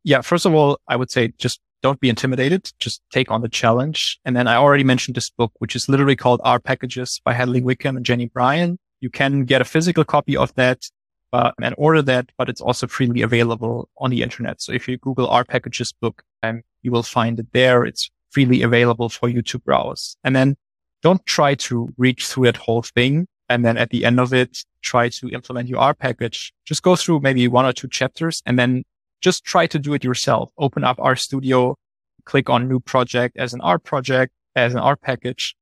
Yeah, 0.05 0.21
first 0.21 0.47
of 0.47 0.55
all, 0.55 0.79
I 0.87 0.95
would 0.95 1.11
say 1.11 1.33
just 1.39 1.59
don't 1.83 1.99
be 1.99 2.09
intimidated. 2.09 2.71
Just 2.79 3.03
take 3.11 3.33
on 3.33 3.41
the 3.41 3.49
challenge. 3.49 4.21
And 4.25 4.37
then 4.37 4.47
I 4.47 4.55
already 4.55 4.85
mentioned 4.85 5.17
this 5.17 5.31
book, 5.31 5.51
which 5.59 5.75
is 5.75 5.89
literally 5.89 6.15
called 6.15 6.41
R 6.45 6.61
Packages 6.61 7.21
by 7.25 7.33
Hadley 7.33 7.63
Wickham 7.63 7.97
and 7.97 8.07
Jenny 8.07 8.27
Bryan. 8.27 8.79
You 9.01 9.11
can 9.11 9.45
get 9.45 9.61
a 9.61 9.65
physical 9.65 10.05
copy 10.05 10.37
of 10.37 10.55
that 10.55 10.89
uh, 11.33 11.53
and 11.61 11.75
order 11.79 12.03
that, 12.03 12.31
but 12.39 12.49
it's 12.49 12.61
also 12.61 12.87
freely 12.87 13.23
available 13.23 13.89
on 13.99 14.11
the 14.11 14.23
internet. 14.23 14.61
So 14.61 14.73
if 14.73 14.89
you 14.89 14.97
Google 14.99 15.29
R 15.29 15.45
packages 15.45 15.93
book, 15.93 16.23
um, 16.43 16.63
you 16.83 16.91
will 16.91 17.03
find 17.03 17.39
it 17.39 17.47
there. 17.53 17.85
It's 17.85 18.11
freely 18.31 18.63
available 18.63 19.09
for 19.09 19.29
you 19.29 19.43
to 19.43 19.59
browse. 19.59 20.17
And 20.25 20.35
then 20.37 20.57
don't 21.03 21.25
try 21.27 21.55
to 21.55 21.89
read 21.99 22.21
through 22.21 22.45
that 22.45 22.57
whole 22.57 22.83
thing. 22.83 23.27
And 23.49 23.65
then 23.65 23.77
at 23.77 23.91
the 23.91 24.05
end 24.05 24.19
of 24.19 24.35
it, 24.35 24.59
try 24.83 25.09
to 25.09 25.29
implement 25.29 25.69
your 25.69 25.79
R 25.79 25.95
package. 25.95 26.53
Just 26.65 26.83
go 26.83 26.97
through 26.97 27.21
maybe 27.21 27.47
one 27.49 27.65
or 27.65 27.73
two 27.73 27.89
chapters 27.89 28.43
and 28.45 28.59
then 28.59 28.85
just 29.21 29.45
try 29.45 29.67
to 29.67 29.79
do 29.79 29.95
it 29.95 30.05
yourself. 30.05 30.51
Open 30.59 30.85
up 30.85 30.99
RStudio, 30.99 31.77
click 32.25 32.51
on 32.51 32.69
new 32.69 32.81
project 32.81 33.37
as 33.37 33.55
an 33.55 33.61
R 33.61 33.79
project, 33.79 34.33
as 34.55 34.75
an 34.75 34.81
R 34.81 34.97
package, 34.97 35.55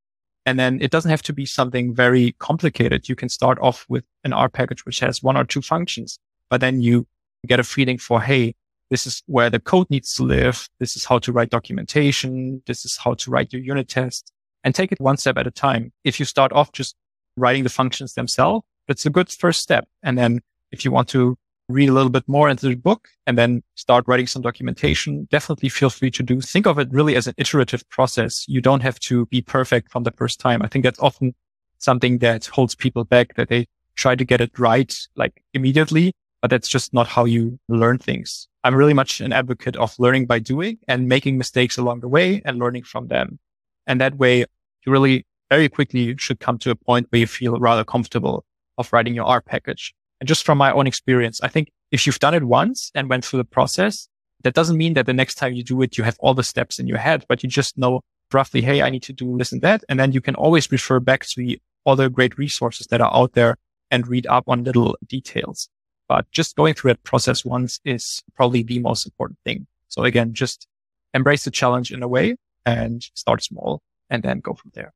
and 0.47 0.59
then 0.59 0.81
it 0.81 0.91
doesn't 0.91 1.11
have 1.11 1.23
to 1.23 1.33
be 1.33 1.47
something 1.47 1.95
very 1.95 2.33
complicated. 2.39 3.09
You 3.09 3.17
can 3.17 3.29
start 3.29 3.59
off 3.61 3.87
with 3.89 4.05
an 4.25 4.33
R 4.33 4.49
package, 4.49 4.85
which 4.85 5.01
has 5.01 5.23
one 5.23 5.37
or 5.37 5.45
two 5.45 5.63
functions, 5.63 6.19
but 6.51 6.61
then 6.61 6.81
you 6.83 7.07
get 7.47 7.61
a 7.61 7.65
feeling 7.65 7.99
for, 7.99 8.21
Hey, 8.21 8.55
this 8.91 9.07
is 9.07 9.23
where 9.27 9.51
the 9.51 9.59
code 9.59 9.89
needs 9.91 10.15
to 10.15 10.23
live. 10.23 10.69
This 10.79 10.97
is 10.97 11.05
how 11.05 11.19
to 11.21 11.33
write 11.33 11.51
documentation. 11.51 12.63
This 12.67 12.85
is 12.85 12.97
how 12.97 13.15
to 13.15 13.31
write 13.31 13.53
your 13.53 13.63
unit 13.63 13.89
test 13.89 14.31
and 14.63 14.75
take 14.75 14.93
it 14.93 15.01
one 15.01 15.17
step 15.17 15.37
at 15.37 15.47
a 15.47 15.51
time. 15.51 15.93
If 16.05 16.21
you 16.21 16.27
start 16.27 16.53
off 16.53 16.73
just 16.73 16.95
writing 17.37 17.65
the 17.65 17.71
functions 17.71 18.15
themselves, 18.15 18.65
it's 18.89 19.07
a 19.07 19.11
good 19.11 19.31
first 19.31 19.63
step. 19.63 19.89
And 20.03 20.19
then 20.19 20.41
if 20.71 20.85
you 20.85 20.91
want 20.91 21.09
to 21.09 21.37
read 21.68 21.88
a 21.88 21.92
little 21.92 22.11
bit 22.11 22.25
more 22.26 22.49
into 22.49 22.68
the 22.68 22.75
book 22.75 23.09
and 23.26 23.38
then 23.38 23.62
start 23.75 24.04
writing 24.06 24.26
some 24.26 24.42
documentation, 24.42 25.26
definitely 25.30 25.68
feel 25.68 25.90
free 25.90 26.11
to 26.11 26.23
do. 26.23 26.40
Think 26.40 26.66
of 26.66 26.78
it 26.78 26.88
really 26.90 27.16
as 27.16 27.26
an 27.26 27.35
iterative 27.38 27.88
process. 27.88 28.44
You 28.49 28.61
don't 28.61 28.83
have 28.83 28.99
to 29.00 29.26
be 29.26 29.40
perfect 29.40 29.90
from 29.90 30.02
the 30.02 30.11
first 30.12 30.40
time. 30.40 30.62
I 30.62 30.68
think 30.68 30.85
that's 30.85 30.99
often 30.99 31.35
something 31.78 32.18
that 32.18 32.47
holds 32.47 32.75
people 32.75 33.04
back 33.04 33.35
that 33.37 33.49
they 33.49 33.66
try 33.97 34.14
to 34.14 34.25
get 34.25 34.40
it 34.40 34.59
right 34.59 34.94
like 35.16 35.42
immediately, 35.54 36.12
but 36.42 36.50
that's 36.50 36.68
just 36.68 36.92
not 36.92 37.06
how 37.06 37.25
you 37.25 37.59
learn 37.68 37.99
things. 37.99 38.49
I'm 38.62 38.75
really 38.75 38.94
much 38.94 39.21
an 39.21 39.33
advocate 39.33 39.76
of 39.76 39.94
learning 39.99 40.26
by 40.26 40.38
doing 40.38 40.78
and 40.88 41.09
making 41.09 41.38
mistakes 41.38 41.78
along 41.78 42.00
the 42.00 42.09
way 42.09 42.42
and 42.44 42.59
learning 42.59 42.85
from 42.85 43.09
them. 43.09 43.38
And 43.87 44.00
that 44.00 44.16
way 44.16 44.38
you 44.38 44.92
really 44.92 45.26
very 45.50 45.68
quickly 45.68 46.16
should 46.18 46.40
come 46.40 46.59
to 46.59 46.71
a 46.71 46.75
point 46.75 47.06
where 47.11 47.21
you 47.21 47.26
feel 47.26 47.59
rather 47.59 47.85
comfortable 47.85 48.44
of 48.78 48.92
writing 48.92 49.14
your 49.14 49.26
R 49.26 49.40
package. 49.40 49.94
And 50.21 50.28
just 50.28 50.44
from 50.44 50.59
my 50.59 50.73
own 50.73 50.87
experience, 50.87 51.40
I 51.42 51.49
think 51.49 51.71
if 51.90 52.06
you've 52.06 52.18
done 52.18 52.35
it 52.35 52.44
once 52.44 52.90
and 52.94 53.09
went 53.09 53.25
through 53.25 53.38
the 53.38 53.44
process, 53.44 54.09
that 54.42 54.54
doesn't 54.54 54.76
mean 54.76 54.94
that 54.94 55.06
the 55.06 55.12
next 55.12 55.37
time 55.37 55.54
you 55.54 55.64
do 55.64 55.80
it, 55.83 55.97
you 55.97 56.04
have 56.04 56.16
all 56.21 56.35
the 56.35 56.42
steps 56.42 56.78
in 56.78 56.87
your 56.87 56.99
head, 56.99 57.25
but 57.28 57.42
you 57.42 57.49
just 57.49 57.76
know 57.78 58.00
roughly, 58.33 58.62
Hey, 58.62 58.83
I 58.83 58.90
need 58.90 59.02
to 59.04 59.12
do 59.12 59.37
this 59.38 59.52
and 59.52 59.62
that. 59.62 59.85
And 59.88 59.99
then 59.99 60.12
you 60.12 60.21
can 60.21 60.35
always 60.35 60.71
refer 60.71 61.00
back 61.00 61.25
to 61.26 61.35
the 61.37 61.61
other 61.87 62.09
great 62.09 62.38
resources 62.38 62.87
that 62.88 63.00
are 63.00 63.14
out 63.14 63.33
there 63.33 63.56
and 63.90 64.06
read 64.09 64.26
up 64.26 64.44
on 64.49 64.64
little 64.64 64.97
details. 65.06 65.68
But 66.09 66.30
just 66.30 66.56
going 66.56 66.75
through 66.75 66.92
that 66.92 67.04
process 67.04 67.44
once 67.44 67.80
is 67.85 68.23
probably 68.35 68.62
the 68.62 68.78
most 68.78 69.06
important 69.06 69.38
thing. 69.44 69.66
So 69.88 70.04
again, 70.04 70.35
just 70.35 70.66
embrace 71.14 71.44
the 71.44 71.50
challenge 71.50 71.92
in 71.92 72.02
a 72.02 72.09
way 72.09 72.37
and 72.66 73.02
start 73.14 73.42
small 73.42 73.80
and 74.11 74.23
then 74.23 74.40
go 74.40 74.54
from 74.54 74.73
there. 74.75 74.92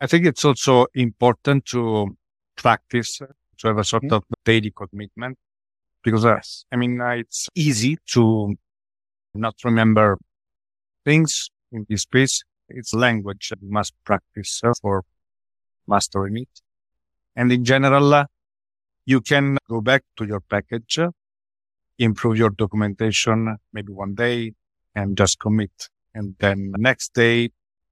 I 0.00 0.06
think 0.06 0.26
it's 0.26 0.44
also 0.44 0.86
important 0.94 1.66
to 1.66 2.16
practice 2.56 3.20
to 3.58 3.68
have 3.68 3.78
a 3.78 3.84
sort 3.84 4.10
of 4.10 4.24
daily 4.44 4.72
commitment 4.74 5.36
because 6.02 6.24
uh, 6.24 6.40
I 6.72 6.76
mean, 6.76 7.00
uh, 7.00 7.10
it's 7.10 7.48
easy 7.54 7.98
to 8.12 8.56
not 9.34 9.56
remember 9.64 10.18
things 11.04 11.50
in 11.72 11.86
this 11.88 12.02
space. 12.02 12.42
It's 12.68 12.94
language 12.94 13.48
that 13.50 13.60
you 13.62 13.70
must 13.70 13.94
practice 14.04 14.60
uh, 14.62 14.72
for 14.80 15.04
mastering 15.86 16.38
it. 16.38 16.48
And 17.36 17.50
in 17.52 17.64
general, 17.64 18.14
uh, 18.14 18.24
you 19.06 19.20
can 19.20 19.56
go 19.68 19.80
back 19.80 20.02
to 20.16 20.26
your 20.26 20.40
package, 20.40 20.98
improve 21.98 22.36
your 22.36 22.50
documentation 22.50 23.56
maybe 23.72 23.92
one 23.92 24.14
day 24.14 24.52
and 24.94 25.16
just 25.16 25.38
commit. 25.38 25.88
And 26.14 26.34
then 26.38 26.72
the 26.72 26.78
next 26.78 27.14
day 27.14 27.50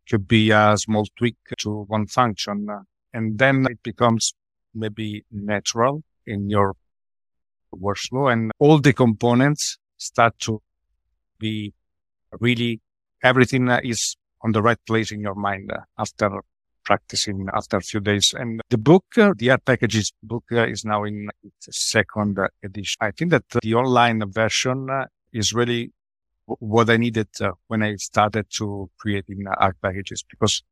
could 0.08 0.28
be 0.28 0.50
a 0.50 0.76
small 0.76 1.06
tweak 1.16 1.37
to 1.58 1.85
one 1.85 2.06
function. 2.06 2.68
And 3.12 3.38
then 3.38 3.66
it 3.70 3.82
becomes 3.82 4.35
maybe 4.76 5.25
natural 5.30 6.02
in 6.26 6.50
your 6.50 6.75
workflow 7.75 8.33
and 8.33 8.52
all 8.59 8.78
the 8.78 8.92
components 8.92 9.78
start 9.99 10.38
to 10.38 10.61
be 11.38 11.73
really 12.40 12.80
everything 13.23 13.68
is 13.83 14.16
on 14.42 14.52
the 14.52 14.62
right 14.62 14.78
place 14.87 15.11
in 15.12 15.21
your 15.21 15.35
mind 15.35 15.71
after 15.99 16.30
practicing 16.85 17.47
after 17.52 17.76
a 17.78 17.80
few 17.80 18.00
days. 18.00 18.33
And 18.37 18.61
the 18.71 18.78
book, 18.78 19.04
uh, 19.18 19.33
the 19.37 19.50
R 19.50 19.59
packages 19.59 20.12
book 20.23 20.45
uh, 20.52 20.66
is 20.66 20.85
now 20.85 21.04
in 21.04 21.28
its 21.42 21.68
second 21.90 22.38
edition. 22.62 22.97
I 23.00 23.11
think 23.11 23.33
that 23.33 23.45
the 23.61 23.75
online 23.75 24.23
version 24.30 24.88
uh, 24.88 25.06
is 25.33 25.52
really 25.52 25.92
what 26.47 26.88
I 26.88 26.97
needed 26.97 27.28
uh, 27.40 27.50
when 27.66 27.83
I 27.83 27.97
started 27.97 28.47
to 28.59 28.88
creating 28.99 29.45
R 29.49 29.75
packages 29.83 30.25
because 30.30 30.62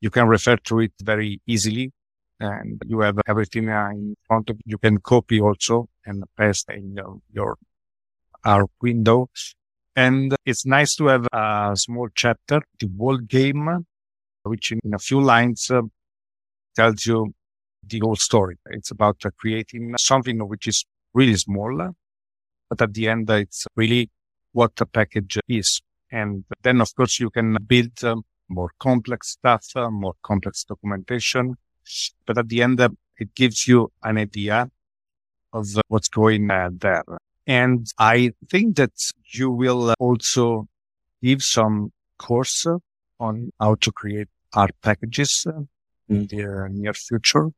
you 0.00 0.10
can 0.10 0.26
refer 0.26 0.56
to 0.56 0.80
it 0.80 0.92
very 1.02 1.40
easily 1.46 1.92
and 2.42 2.82
you 2.86 3.00
have 3.00 3.18
everything 3.26 3.68
in 3.68 4.16
front 4.26 4.50
of 4.50 4.58
you. 4.64 4.78
Can 4.78 4.98
copy 4.98 5.40
also 5.40 5.88
and 6.04 6.24
paste 6.36 6.68
in 6.70 6.94
your, 6.96 7.20
your 7.32 7.56
R 8.44 8.66
window. 8.80 9.30
And 9.94 10.34
it's 10.44 10.66
nice 10.66 10.96
to 10.96 11.06
have 11.06 11.26
a 11.32 11.72
small 11.74 12.08
chapter, 12.14 12.62
the 12.80 12.90
whole 12.98 13.18
game 13.18 13.84
which 14.42 14.72
in, 14.72 14.80
a 14.92 14.98
few 14.98 15.20
lines 15.20 15.70
uh, 15.70 15.82
tells 16.74 17.06
you 17.06 17.32
the 17.86 18.00
whole 18.00 18.16
story. 18.16 18.56
It's 18.70 18.90
about 18.90 19.18
uh, 19.24 19.30
creating 19.38 19.94
something 19.98 20.38
which 20.48 20.66
is 20.66 20.84
really 21.14 21.36
small, 21.36 21.92
but 22.68 22.82
at 22.82 22.94
the 22.94 23.08
end, 23.08 23.30
it's 23.30 23.66
really 23.76 24.10
what 24.52 24.74
the 24.76 24.86
package 24.86 25.38
is. 25.48 25.80
And 26.10 26.44
then, 26.62 26.80
of 26.80 26.94
course, 26.94 27.20
you 27.20 27.30
can 27.30 27.56
build 27.66 28.02
um, 28.02 28.24
more 28.48 28.70
complex 28.78 29.30
stuff, 29.30 29.66
uh, 29.76 29.90
more 29.90 30.14
complex 30.22 30.64
documentation. 30.64 31.56
But 32.26 32.38
at 32.38 32.48
the 32.48 32.62
end, 32.62 32.80
uh, 32.80 32.90
it 33.18 33.34
gives 33.34 33.66
you 33.68 33.92
an 34.02 34.18
idea 34.18 34.70
of 35.52 35.76
uh, 35.76 35.80
what's 35.88 36.08
going 36.08 36.48
there. 36.48 37.04
And 37.46 37.86
I 37.98 38.32
think 38.48 38.76
that 38.76 38.92
you 39.32 39.50
will 39.50 39.94
also 39.98 40.68
give 41.22 41.42
some 41.42 41.92
course 42.18 42.66
on 43.18 43.52
how 43.60 43.74
to 43.76 43.92
create 43.92 44.28
R 44.54 44.68
packages 44.82 45.46
uh, 45.48 45.62
in 46.08 46.26
the 46.26 46.68
near 46.70 46.94
future 46.94 47.50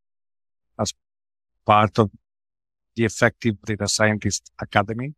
as 0.78 0.92
part 1.66 1.98
of 1.98 2.10
the 2.96 3.04
Effective 3.04 3.60
Data 3.64 3.88
Scientist 3.88 4.50
Academy. 4.60 5.14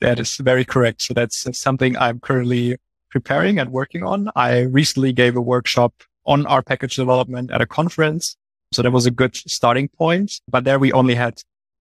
That 0.00 0.18
is 0.18 0.36
very 0.36 0.64
correct. 0.64 1.02
So 1.02 1.14
that's 1.14 1.46
something 1.58 1.96
I'm 1.96 2.18
currently 2.18 2.76
preparing 3.10 3.58
and 3.58 3.70
working 3.70 4.02
on. 4.02 4.30
I 4.34 4.60
recently 4.62 5.12
gave 5.12 5.36
a 5.36 5.40
workshop 5.40 5.92
on 6.26 6.46
R 6.46 6.62
package 6.62 6.96
development 6.96 7.50
at 7.50 7.60
a 7.60 7.66
conference. 7.66 8.36
So 8.72 8.82
that 8.82 8.90
was 8.90 9.06
a 9.06 9.10
good 9.10 9.36
starting 9.36 9.88
point, 9.88 10.40
but 10.48 10.64
there 10.64 10.78
we 10.78 10.92
only 10.92 11.14
had, 11.14 11.34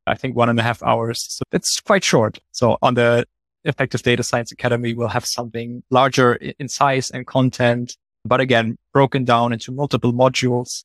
I 0.08 0.16
think 0.16 0.36
one 0.36 0.50
and 0.50 0.60
a 0.60 0.64
half 0.64 0.84
hours. 0.84 1.26
So 1.30 1.44
it's 1.52 1.80
quite 1.80 2.04
short. 2.04 2.40
So 2.52 2.78
on 2.82 2.96
the 2.96 3.26
Effective 3.64 4.02
Data 4.02 4.24
Science 4.24 4.52
Academy, 4.52 4.94
we'll 4.94 5.08
have 5.08 5.26
something 5.26 5.84
larger 5.90 6.34
in 6.34 6.68
size 6.68 7.10
and 7.12 7.26
content 7.26 7.96
but 8.26 8.40
again, 8.40 8.78
broken 8.94 9.26
down 9.26 9.54
into 9.54 9.72
multiple 9.72 10.14
modules. 10.14 10.84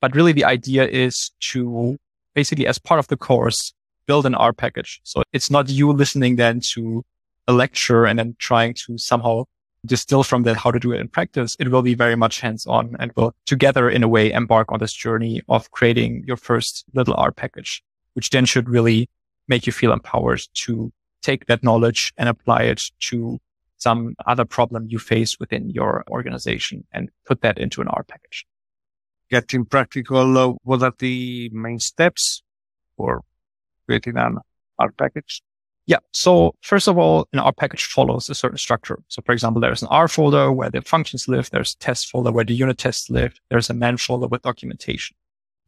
But 0.00 0.14
really 0.14 0.32
the 0.32 0.44
idea 0.44 0.86
is 0.86 1.32
to 1.50 1.98
basically 2.34 2.66
as 2.66 2.78
part 2.78 2.98
of 2.98 3.08
the 3.08 3.16
course, 3.16 3.72
build 4.06 4.26
an 4.26 4.34
R 4.34 4.52
package. 4.52 5.00
So 5.02 5.22
it's 5.32 5.50
not 5.50 5.68
you 5.68 5.92
listening 5.92 6.36
then 6.36 6.60
to 6.72 7.04
a 7.46 7.52
lecture 7.52 8.04
and 8.04 8.18
then 8.18 8.36
trying 8.38 8.74
to 8.86 8.96
somehow 8.96 9.44
distill 9.86 10.22
from 10.22 10.42
that 10.42 10.56
how 10.56 10.70
to 10.70 10.80
do 10.80 10.92
it 10.92 11.00
in 11.00 11.08
practice. 11.08 11.56
It 11.58 11.68
will 11.68 11.82
be 11.82 11.94
very 11.94 12.16
much 12.16 12.40
hands 12.40 12.66
on 12.66 12.96
and 12.98 13.12
will 13.16 13.34
together 13.46 13.88
in 13.88 14.02
a 14.02 14.08
way 14.08 14.32
embark 14.32 14.72
on 14.72 14.80
this 14.80 14.92
journey 14.92 15.42
of 15.48 15.70
creating 15.70 16.24
your 16.26 16.36
first 16.36 16.84
little 16.94 17.14
R 17.14 17.32
package, 17.32 17.82
which 18.14 18.30
then 18.30 18.44
should 18.44 18.68
really 18.68 19.08
make 19.46 19.66
you 19.66 19.72
feel 19.72 19.92
empowered 19.92 20.42
to 20.54 20.92
take 21.22 21.46
that 21.46 21.62
knowledge 21.62 22.12
and 22.16 22.28
apply 22.28 22.62
it 22.62 22.82
to 23.00 23.38
some 23.76 24.14
other 24.26 24.44
problem 24.44 24.86
you 24.88 24.98
face 24.98 25.38
within 25.38 25.70
your 25.70 26.04
organization 26.10 26.84
and 26.92 27.10
put 27.24 27.40
that 27.42 27.58
into 27.58 27.80
an 27.80 27.88
R 27.88 28.02
package. 28.02 28.46
Getting 29.30 29.64
practical, 29.64 30.38
uh, 30.38 30.54
what 30.62 30.82
are 30.82 30.94
the 30.98 31.50
main 31.52 31.78
steps 31.78 32.42
for 32.96 33.22
creating 33.86 34.16
an 34.16 34.38
R 34.78 34.90
package? 34.90 35.42
Yeah. 35.88 36.00
So 36.12 36.54
first 36.60 36.86
of 36.86 36.98
all, 36.98 37.26
an 37.32 37.38
R 37.38 37.50
package 37.50 37.86
follows 37.86 38.28
a 38.28 38.34
certain 38.34 38.58
structure. 38.58 38.98
So 39.08 39.22
for 39.24 39.32
example, 39.32 39.58
there's 39.58 39.80
an 39.80 39.88
R 39.90 40.06
folder 40.06 40.52
where 40.52 40.68
the 40.70 40.82
functions 40.82 41.26
live. 41.28 41.48
There's 41.48 41.72
a 41.72 41.78
test 41.78 42.10
folder 42.10 42.30
where 42.30 42.44
the 42.44 42.52
unit 42.52 42.76
tests 42.76 43.08
live. 43.08 43.40
There's 43.48 43.70
a 43.70 43.74
man 43.74 43.96
folder 43.96 44.26
with 44.26 44.42
documentation. 44.42 45.16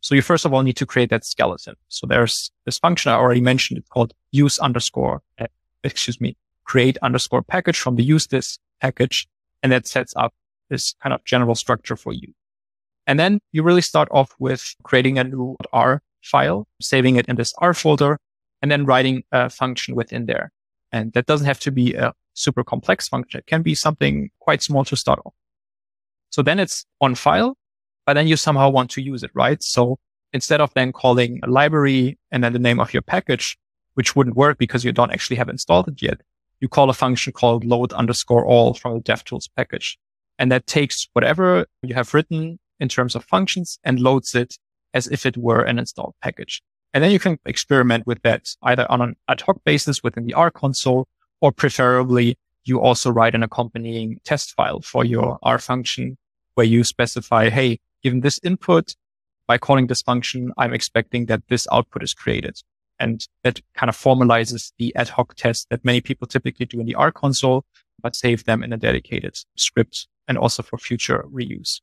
So 0.02 0.14
you 0.14 0.20
first 0.20 0.44
of 0.44 0.52
all 0.52 0.62
need 0.62 0.76
to 0.76 0.84
create 0.84 1.08
that 1.08 1.24
skeleton. 1.24 1.74
So 1.88 2.06
there's 2.06 2.50
this 2.66 2.78
function 2.78 3.10
I 3.10 3.14
already 3.14 3.40
mentioned. 3.40 3.78
It's 3.78 3.88
called 3.88 4.12
use 4.30 4.58
underscore, 4.58 5.22
uh, 5.38 5.46
excuse 5.84 6.20
me, 6.20 6.36
create 6.64 6.98
underscore 7.00 7.40
package 7.42 7.78
from 7.80 7.96
the 7.96 8.06
usethis 8.06 8.58
package. 8.82 9.26
And 9.62 9.72
that 9.72 9.86
sets 9.86 10.12
up 10.16 10.34
this 10.68 10.94
kind 11.02 11.14
of 11.14 11.24
general 11.24 11.54
structure 11.54 11.96
for 11.96 12.12
you. 12.12 12.34
And 13.06 13.18
then 13.18 13.40
you 13.52 13.62
really 13.62 13.80
start 13.80 14.08
off 14.10 14.34
with 14.38 14.74
creating 14.82 15.18
a 15.18 15.24
new 15.24 15.56
R 15.72 16.02
file, 16.22 16.66
saving 16.78 17.16
it 17.16 17.24
in 17.26 17.36
this 17.36 17.54
R 17.56 17.72
folder, 17.72 18.18
and 18.62 18.70
then 18.70 18.84
writing 18.84 19.22
a 19.32 19.50
function 19.50 19.94
within 19.94 20.26
there. 20.26 20.52
And 20.92 21.12
that 21.12 21.26
doesn't 21.26 21.46
have 21.46 21.60
to 21.60 21.70
be 21.70 21.94
a 21.94 22.12
super 22.34 22.64
complex 22.64 23.08
function. 23.08 23.38
It 23.38 23.46
can 23.46 23.62
be 23.62 23.74
something 23.74 24.30
quite 24.40 24.62
small 24.62 24.84
to 24.84 24.96
start 24.96 25.20
off. 25.24 25.34
So 26.30 26.42
then 26.42 26.58
it's 26.58 26.84
on 27.00 27.14
file, 27.14 27.56
but 28.06 28.14
then 28.14 28.26
you 28.26 28.36
somehow 28.36 28.70
want 28.70 28.90
to 28.92 29.02
use 29.02 29.22
it, 29.22 29.30
right? 29.34 29.62
So 29.62 29.98
instead 30.32 30.60
of 30.60 30.72
then 30.74 30.92
calling 30.92 31.40
a 31.42 31.50
library 31.50 32.18
and 32.30 32.42
then 32.42 32.52
the 32.52 32.58
name 32.58 32.80
of 32.80 32.92
your 32.92 33.02
package, 33.02 33.58
which 33.94 34.14
wouldn't 34.14 34.36
work 34.36 34.58
because 34.58 34.84
you 34.84 34.92
don't 34.92 35.10
actually 35.10 35.36
have 35.36 35.48
installed 35.48 35.88
it 35.88 36.00
yet, 36.00 36.20
you 36.60 36.68
call 36.68 36.90
a 36.90 36.94
function 36.94 37.32
called 37.32 37.64
load 37.64 37.92
underscore 37.92 38.44
all 38.44 38.74
from 38.74 38.94
the 38.94 39.00
DevTools 39.00 39.48
package. 39.56 39.98
And 40.38 40.52
that 40.52 40.66
takes 40.66 41.08
whatever 41.12 41.66
you 41.82 41.94
have 41.94 42.14
written 42.14 42.58
in 42.78 42.88
terms 42.88 43.14
of 43.14 43.24
functions 43.24 43.78
and 43.84 44.00
loads 44.00 44.34
it 44.34 44.56
as 44.94 45.06
if 45.08 45.26
it 45.26 45.36
were 45.36 45.62
an 45.62 45.78
installed 45.78 46.14
package. 46.22 46.62
And 46.92 47.04
then 47.04 47.12
you 47.12 47.18
can 47.18 47.38
experiment 47.46 48.06
with 48.06 48.22
that 48.22 48.54
either 48.62 48.90
on 48.90 49.00
an 49.00 49.16
ad 49.28 49.40
hoc 49.42 49.62
basis 49.64 50.02
within 50.02 50.26
the 50.26 50.34
R 50.34 50.50
console, 50.50 51.06
or 51.40 51.52
preferably 51.52 52.36
you 52.64 52.80
also 52.80 53.10
write 53.10 53.34
an 53.34 53.42
accompanying 53.42 54.20
test 54.24 54.54
file 54.54 54.80
for 54.80 55.04
your 55.04 55.38
R 55.42 55.58
function 55.58 56.18
where 56.54 56.66
you 56.66 56.84
specify, 56.84 57.48
Hey, 57.48 57.78
given 58.02 58.20
this 58.20 58.40
input 58.42 58.94
by 59.46 59.56
calling 59.58 59.86
this 59.86 60.02
function, 60.02 60.52
I'm 60.58 60.74
expecting 60.74 61.26
that 61.26 61.42
this 61.48 61.66
output 61.72 62.02
is 62.02 62.14
created. 62.14 62.60
And 62.98 63.26
that 63.44 63.60
kind 63.74 63.88
of 63.88 63.96
formalizes 63.96 64.72
the 64.78 64.94
ad 64.94 65.08
hoc 65.08 65.34
tests 65.34 65.66
that 65.70 65.84
many 65.84 66.00
people 66.00 66.26
typically 66.26 66.66
do 66.66 66.80
in 66.80 66.86
the 66.86 66.94
R 66.94 67.10
console, 67.10 67.64
but 68.02 68.14
save 68.14 68.44
them 68.44 68.62
in 68.62 68.72
a 68.72 68.76
dedicated 68.76 69.38
script 69.56 70.06
and 70.28 70.36
also 70.36 70.62
for 70.62 70.76
future 70.76 71.24
reuse. 71.32 71.80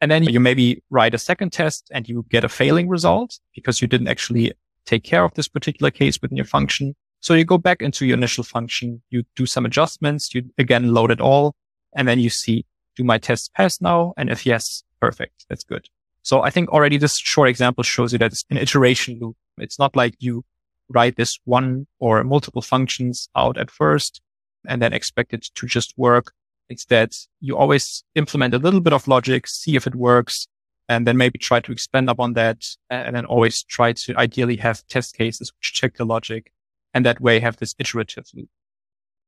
And 0.00 0.10
then 0.10 0.24
you 0.24 0.40
maybe 0.40 0.82
write 0.88 1.14
a 1.14 1.18
second 1.18 1.52
test 1.52 1.90
and 1.92 2.08
you 2.08 2.24
get 2.30 2.44
a 2.44 2.48
failing 2.48 2.88
result 2.88 3.38
because 3.54 3.82
you 3.82 3.88
didn't 3.88 4.08
actually 4.08 4.52
take 4.86 5.04
care 5.04 5.24
of 5.24 5.34
this 5.34 5.48
particular 5.48 5.90
case 5.90 6.20
within 6.22 6.36
your 6.36 6.46
function. 6.46 6.94
So 7.20 7.34
you 7.34 7.44
go 7.44 7.58
back 7.58 7.82
into 7.82 8.06
your 8.06 8.16
initial 8.16 8.44
function, 8.44 9.02
you 9.10 9.24
do 9.36 9.44
some 9.44 9.66
adjustments, 9.66 10.34
you 10.34 10.50
again 10.56 10.94
load 10.94 11.10
it 11.10 11.20
all, 11.20 11.54
and 11.94 12.08
then 12.08 12.18
you 12.18 12.30
see, 12.30 12.64
do 12.96 13.04
my 13.04 13.18
tests 13.18 13.50
pass 13.54 13.80
now? 13.80 14.14
And 14.16 14.30
if 14.30 14.46
yes, 14.46 14.82
perfect. 15.00 15.44
That's 15.48 15.64
good. 15.64 15.88
So 16.22 16.42
I 16.42 16.50
think 16.50 16.70
already 16.70 16.96
this 16.96 17.18
short 17.18 17.48
example 17.48 17.84
shows 17.84 18.12
you 18.12 18.18
that 18.18 18.32
it's 18.32 18.44
an 18.50 18.56
iteration 18.56 19.18
loop. 19.20 19.36
It's 19.58 19.78
not 19.78 19.96
like 19.96 20.14
you 20.18 20.44
write 20.88 21.16
this 21.16 21.38
one 21.44 21.86
or 21.98 22.24
multiple 22.24 22.62
functions 22.62 23.28
out 23.36 23.58
at 23.58 23.70
first 23.70 24.20
and 24.66 24.82
then 24.82 24.92
expect 24.92 25.32
it 25.32 25.46
to 25.54 25.66
just 25.66 25.94
work. 25.96 26.32
Instead, 26.70 27.12
you 27.40 27.56
always 27.56 28.04
implement 28.14 28.54
a 28.54 28.58
little 28.58 28.80
bit 28.80 28.92
of 28.92 29.08
logic, 29.08 29.48
see 29.48 29.74
if 29.74 29.86
it 29.88 29.96
works, 29.96 30.46
and 30.88 31.06
then 31.06 31.16
maybe 31.16 31.38
try 31.38 31.60
to 31.60 31.72
expand 31.72 32.08
upon 32.08 32.32
that. 32.34 32.64
And 32.88 33.14
then 33.14 33.26
always 33.26 33.62
try 33.64 33.92
to 33.92 34.16
ideally 34.16 34.56
have 34.56 34.86
test 34.86 35.16
cases 35.16 35.52
which 35.52 35.72
check 35.74 35.96
the 35.96 36.04
logic 36.04 36.52
and 36.94 37.04
that 37.04 37.20
way 37.20 37.40
have 37.40 37.56
this 37.56 37.74
iterative 37.78 38.24
loop. 38.34 38.48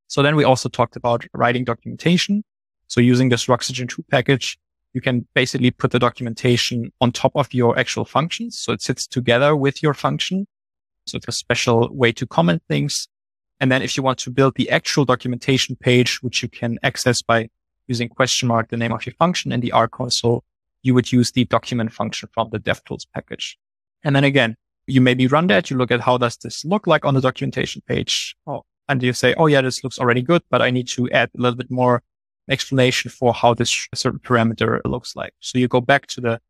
So 0.06 0.22
then 0.22 0.36
we 0.36 0.44
also 0.44 0.68
talked 0.68 0.96
about 0.96 1.26
writing 1.34 1.64
documentation. 1.64 2.44
So 2.86 3.00
using 3.00 3.28
this 3.28 3.48
Roxygen 3.48 3.88
2 3.88 4.04
package, 4.10 4.58
you 4.92 5.00
can 5.00 5.26
basically 5.34 5.70
put 5.70 5.90
the 5.90 5.98
documentation 5.98 6.92
on 7.00 7.12
top 7.12 7.32
of 7.34 7.52
your 7.52 7.78
actual 7.78 8.04
functions. 8.04 8.58
So 8.58 8.72
it 8.72 8.82
sits 8.82 9.06
together 9.06 9.56
with 9.56 9.82
your 9.82 9.94
function. 9.94 10.46
So 11.06 11.16
it's 11.16 11.28
a 11.28 11.32
special 11.32 11.88
way 11.92 12.12
to 12.12 12.26
comment 12.26 12.62
things. 12.68 13.08
And 13.62 13.70
then 13.70 13.80
if 13.80 13.96
you 13.96 14.02
want 14.02 14.18
to 14.18 14.30
build 14.30 14.56
the 14.56 14.68
actual 14.70 15.04
documentation 15.04 15.76
page, 15.76 16.20
which 16.20 16.42
you 16.42 16.48
can 16.48 16.80
access 16.82 17.22
by 17.22 17.48
using 17.86 18.08
question 18.08 18.48
mark, 18.48 18.70
the 18.70 18.76
name 18.76 18.90
of 18.90 19.06
your 19.06 19.14
function 19.14 19.52
in 19.52 19.60
the 19.60 19.70
R 19.70 19.86
console, 19.86 20.42
you 20.82 20.94
would 20.94 21.12
use 21.12 21.30
the 21.30 21.44
document 21.44 21.92
function 21.92 22.28
from 22.34 22.48
the 22.50 22.58
DevTools 22.58 23.06
package. 23.14 23.56
And 24.02 24.16
then 24.16 24.24
again, 24.24 24.56
you 24.88 25.00
maybe 25.00 25.28
run 25.28 25.46
that. 25.46 25.70
You 25.70 25.76
look 25.76 25.92
at 25.92 26.00
how 26.00 26.18
does 26.18 26.36
this 26.38 26.64
look 26.64 26.88
like 26.88 27.04
on 27.04 27.14
the 27.14 27.20
documentation 27.20 27.82
page. 27.86 28.34
Oh, 28.48 28.62
and 28.88 29.00
you 29.00 29.12
say, 29.12 29.32
Oh 29.38 29.46
yeah, 29.46 29.60
this 29.60 29.84
looks 29.84 30.00
already 30.00 30.22
good, 30.22 30.42
but 30.50 30.60
I 30.60 30.70
need 30.70 30.88
to 30.88 31.08
add 31.10 31.30
a 31.38 31.40
little 31.40 31.56
bit 31.56 31.70
more 31.70 32.02
explanation 32.50 33.12
for 33.12 33.32
how 33.32 33.54
this 33.54 33.86
certain 33.94 34.18
parameter 34.18 34.80
looks 34.84 35.14
like. 35.14 35.34
So 35.38 35.58
you 35.58 35.68
go 35.68 35.80
back 35.80 36.08
to 36.08 36.20
the 36.20 36.40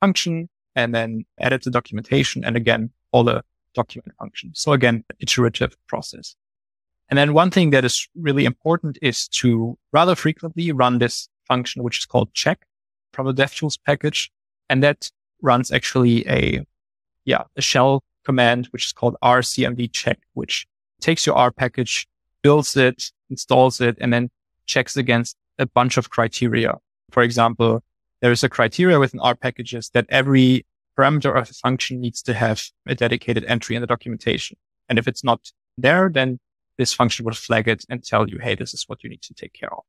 function 0.00 0.48
and 0.74 0.92
then 0.92 1.26
edit 1.38 1.62
the 1.62 1.70
documentation 1.70 2.44
and 2.44 2.56
again, 2.56 2.90
all 3.12 3.22
the 3.22 3.44
document 3.72 4.14
functions. 4.18 4.58
So 4.58 4.72
again, 4.72 5.04
iterative 5.20 5.76
process. 5.86 6.34
And 7.08 7.18
then 7.18 7.34
one 7.34 7.50
thing 7.50 7.70
that 7.70 7.84
is 7.84 8.08
really 8.16 8.44
important 8.44 8.98
is 9.00 9.28
to 9.28 9.78
rather 9.92 10.14
frequently 10.14 10.72
run 10.72 10.98
this 10.98 11.28
function, 11.46 11.82
which 11.82 11.98
is 11.98 12.06
called 12.06 12.32
check 12.34 12.66
from 13.12 13.26
the 13.26 13.34
DevTools 13.34 13.78
package. 13.86 14.30
And 14.68 14.82
that 14.82 15.10
runs 15.40 15.70
actually 15.70 16.26
a, 16.28 16.66
yeah, 17.24 17.44
a 17.56 17.62
shell 17.62 18.02
command, 18.24 18.66
which 18.72 18.86
is 18.86 18.92
called 18.92 19.16
R 19.22 19.40
CMD 19.40 19.90
check, 19.92 20.18
which 20.34 20.66
takes 21.00 21.26
your 21.26 21.36
R 21.36 21.52
package, 21.52 22.08
builds 22.42 22.76
it, 22.76 23.12
installs 23.30 23.80
it, 23.80 23.96
and 24.00 24.12
then 24.12 24.30
checks 24.66 24.96
against 24.96 25.36
a 25.58 25.66
bunch 25.66 25.96
of 25.96 26.10
criteria. 26.10 26.74
For 27.10 27.22
example, 27.22 27.82
there 28.20 28.32
is 28.32 28.42
a 28.42 28.48
criteria 28.48 28.98
within 28.98 29.20
R 29.20 29.36
packages 29.36 29.90
that 29.94 30.06
every 30.08 30.66
parameter 30.98 31.36
of 31.40 31.50
a 31.50 31.54
function 31.54 32.00
needs 32.00 32.22
to 32.22 32.34
have 32.34 32.62
a 32.86 32.94
dedicated 32.94 33.44
entry 33.44 33.76
in 33.76 33.82
the 33.82 33.86
documentation. 33.86 34.56
And 34.88 34.98
if 34.98 35.06
it's 35.06 35.22
not 35.22 35.52
there, 35.78 36.10
then 36.12 36.38
this 36.78 36.92
function 36.92 37.24
will 37.24 37.34
flag 37.34 37.68
it 37.68 37.84
and 37.88 38.04
tell 38.04 38.28
you, 38.28 38.38
Hey, 38.38 38.54
this 38.54 38.74
is 38.74 38.84
what 38.86 39.02
you 39.02 39.10
need 39.10 39.22
to 39.22 39.34
take 39.34 39.52
care 39.52 39.72
of. 39.72 39.84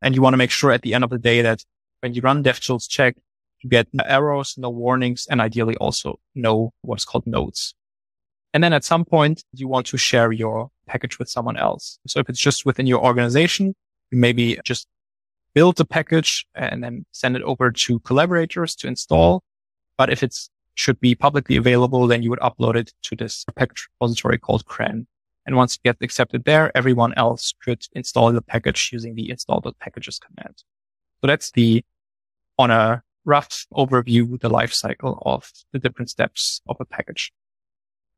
And 0.00 0.14
you 0.14 0.22
want 0.22 0.34
to 0.34 0.38
make 0.38 0.50
sure 0.50 0.72
at 0.72 0.82
the 0.82 0.94
end 0.94 1.04
of 1.04 1.10
the 1.10 1.18
day 1.18 1.42
that 1.42 1.64
when 2.00 2.14
you 2.14 2.22
run 2.22 2.42
DevTools 2.42 2.88
check, 2.88 3.16
you 3.60 3.70
get 3.70 3.86
no 3.92 4.04
errors, 4.06 4.54
no 4.58 4.70
warnings, 4.70 5.26
and 5.30 5.40
ideally 5.40 5.76
also 5.76 6.18
no 6.34 6.72
what's 6.82 7.04
called 7.04 7.26
notes. 7.26 7.74
And 8.52 8.62
then 8.62 8.72
at 8.72 8.84
some 8.84 9.04
point, 9.04 9.44
you 9.52 9.68
want 9.68 9.86
to 9.86 9.96
share 9.96 10.32
your 10.32 10.70
package 10.86 11.18
with 11.18 11.28
someone 11.28 11.56
else. 11.56 11.98
So 12.06 12.18
if 12.18 12.28
it's 12.28 12.40
just 12.40 12.66
within 12.66 12.86
your 12.86 13.02
organization, 13.02 13.74
you 14.10 14.18
maybe 14.18 14.58
just 14.64 14.88
build 15.54 15.76
the 15.76 15.84
package 15.84 16.46
and 16.54 16.82
then 16.82 17.06
send 17.12 17.36
it 17.36 17.42
over 17.42 17.70
to 17.70 18.00
collaborators 18.00 18.74
to 18.76 18.88
install. 18.88 19.42
But 19.96 20.10
if 20.10 20.22
it's 20.22 20.50
should 20.74 20.98
be 21.00 21.14
publicly 21.14 21.56
available, 21.56 22.06
then 22.06 22.22
you 22.22 22.30
would 22.30 22.38
upload 22.40 22.76
it 22.76 22.92
to 23.02 23.16
this 23.16 23.44
package 23.56 23.88
repository 24.00 24.38
called 24.38 24.64
CRAN. 24.66 25.06
And 25.44 25.56
once 25.56 25.76
it 25.76 25.82
gets 25.82 25.98
accepted 26.02 26.44
there, 26.44 26.70
everyone 26.76 27.14
else 27.16 27.52
could 27.64 27.82
install 27.92 28.32
the 28.32 28.42
package 28.42 28.90
using 28.92 29.14
the 29.14 29.30
install.packages 29.30 30.18
command. 30.18 30.62
So 31.20 31.26
that's 31.26 31.50
the, 31.50 31.84
on 32.58 32.70
a 32.70 33.02
rough 33.24 33.66
overview, 33.72 34.40
the 34.40 34.48
life 34.48 34.72
cycle 34.72 35.20
of 35.26 35.50
the 35.72 35.78
different 35.78 36.10
steps 36.10 36.60
of 36.68 36.76
a 36.80 36.84
package. 36.84 37.32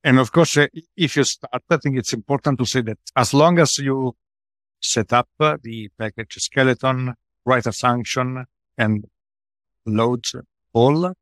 And 0.03 0.19
of 0.19 0.33
course, 0.33 0.57
uh, 0.59 0.67
if 0.97 1.17
you 1.17 1.25
start, 1.25 1.63
I 1.71 1.77
think 1.79 1.97
it's 1.97 2.13
important 2.13 2.59
to 2.59 2.67
say 2.67 2.83
that 2.83 2.99
as 3.17 3.33
long 3.33 3.59
as 3.59 3.79
you 3.79 4.15
set 4.81 5.13
up 5.15 5.29
uh, 5.41 5.57
the 5.63 5.89
package 5.99 6.35
skeleton, 6.35 7.15
write 7.47 7.67
a 7.67 7.73
function 7.73 8.45
and 8.77 9.07
load 9.87 10.27
all, 10.75 11.15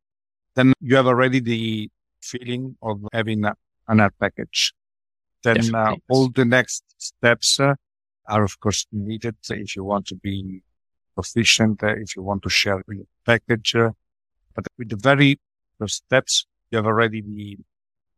then 0.56 0.72
you 0.80 0.96
have 0.96 1.06
already 1.06 1.40
the 1.40 1.88
feeling 2.20 2.76
of 2.82 3.00
having 3.12 3.44
an 3.44 4.00
R 4.00 4.12
package. 4.18 4.74
Then 5.42 5.74
uh, 5.74 5.96
all 6.08 6.28
the 6.30 6.44
next 6.44 6.84
steps 6.98 7.58
uh, 7.58 7.74
are 8.28 8.44
of 8.44 8.58
course 8.60 8.86
needed 8.92 9.36
if 9.50 9.74
you 9.76 9.84
want 9.84 10.06
to 10.06 10.16
be 10.16 10.62
proficient, 11.14 11.82
uh, 11.82 11.94
if 11.96 12.16
you 12.16 12.22
want 12.22 12.42
to 12.42 12.48
share 12.48 12.82
your 12.88 13.06
package. 13.26 13.74
Uh, 13.74 13.90
but 14.54 14.66
with 14.78 14.90
the 14.90 14.96
very 14.96 15.40
first 15.78 15.96
steps, 15.96 16.46
you 16.70 16.76
have 16.76 16.86
already 16.86 17.20
the 17.20 17.58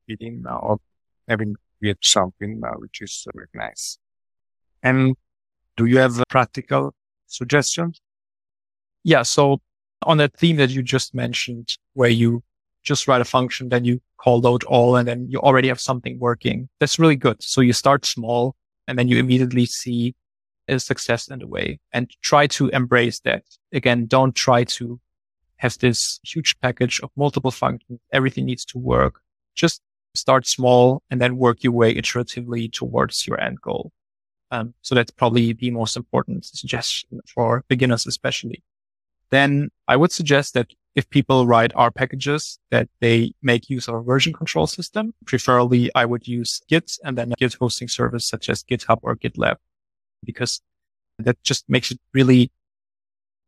feeling 0.06 0.44
of 0.46 0.80
having 1.28 1.56
created 1.78 2.04
something 2.04 2.60
uh, 2.64 2.72
which 2.78 3.00
is 3.00 3.26
very 3.34 3.48
nice. 3.54 3.98
And 4.82 5.16
do 5.76 5.87
you 5.87 5.98
have 5.98 6.22
practical 6.28 6.94
suggestions? 7.26 8.00
Yeah. 9.02 9.22
So 9.22 9.60
on 10.02 10.18
that 10.18 10.37
theme 10.37 10.56
that 10.56 10.70
you 10.70 10.82
just 10.82 11.14
mentioned, 11.14 11.76
where 11.94 12.10
you 12.10 12.42
just 12.84 13.08
write 13.08 13.20
a 13.20 13.24
function, 13.24 13.70
then 13.70 13.84
you 13.84 14.00
call 14.18 14.40
load 14.40 14.62
all, 14.64 14.96
and 14.96 15.08
then 15.08 15.26
you 15.28 15.40
already 15.40 15.68
have 15.68 15.80
something 15.80 16.18
working. 16.18 16.68
That's 16.80 16.98
really 16.98 17.16
good. 17.16 17.42
So 17.42 17.60
you 17.60 17.72
start 17.72 18.06
small 18.06 18.54
and 18.86 18.98
then 18.98 19.08
you 19.08 19.18
immediately 19.18 19.66
see 19.66 20.14
a 20.68 20.78
success 20.78 21.28
in 21.28 21.42
a 21.42 21.46
way 21.46 21.80
and 21.92 22.10
try 22.22 22.46
to 22.48 22.68
embrace 22.68 23.20
that. 23.20 23.42
Again, 23.72 24.06
don't 24.06 24.34
try 24.34 24.64
to 24.64 25.00
have 25.56 25.78
this 25.78 26.20
huge 26.22 26.58
package 26.60 27.00
of 27.02 27.10
multiple 27.16 27.50
functions. 27.50 28.00
Everything 28.12 28.44
needs 28.44 28.64
to 28.66 28.78
work. 28.78 29.20
Just 29.54 29.82
start 30.14 30.46
small 30.46 31.02
and 31.10 31.20
then 31.20 31.36
work 31.36 31.62
your 31.62 31.72
way 31.72 31.94
iteratively 31.94 32.72
towards 32.72 33.26
your 33.26 33.40
end 33.40 33.60
goal. 33.60 33.92
Um, 34.50 34.74
so 34.82 34.94
that's 34.94 35.10
probably 35.10 35.52
the 35.52 35.70
most 35.70 35.96
important 35.96 36.44
suggestion 36.44 37.20
for 37.34 37.64
beginners, 37.68 38.06
especially. 38.06 38.62
Then 39.30 39.70
I 39.88 39.96
would 39.96 40.12
suggest 40.12 40.54
that 40.54 40.68
if 40.94 41.10
people 41.10 41.46
write 41.46 41.72
R 41.74 41.90
packages, 41.90 42.58
that 42.70 42.88
they 43.00 43.32
make 43.42 43.68
use 43.68 43.88
of 43.88 43.94
a 43.96 44.02
version 44.02 44.32
control 44.32 44.66
system. 44.66 45.12
Preferably, 45.26 45.90
I 45.94 46.04
would 46.04 46.28
use 46.28 46.62
Git 46.68 46.92
and 47.04 47.18
then 47.18 47.32
a 47.32 47.34
Git 47.34 47.54
hosting 47.54 47.88
service 47.88 48.28
such 48.28 48.48
as 48.48 48.62
GitHub 48.62 48.98
or 49.02 49.16
GitLab, 49.16 49.56
because 50.24 50.60
that 51.18 51.42
just 51.42 51.64
makes 51.68 51.90
it 51.90 51.98
really 52.12 52.50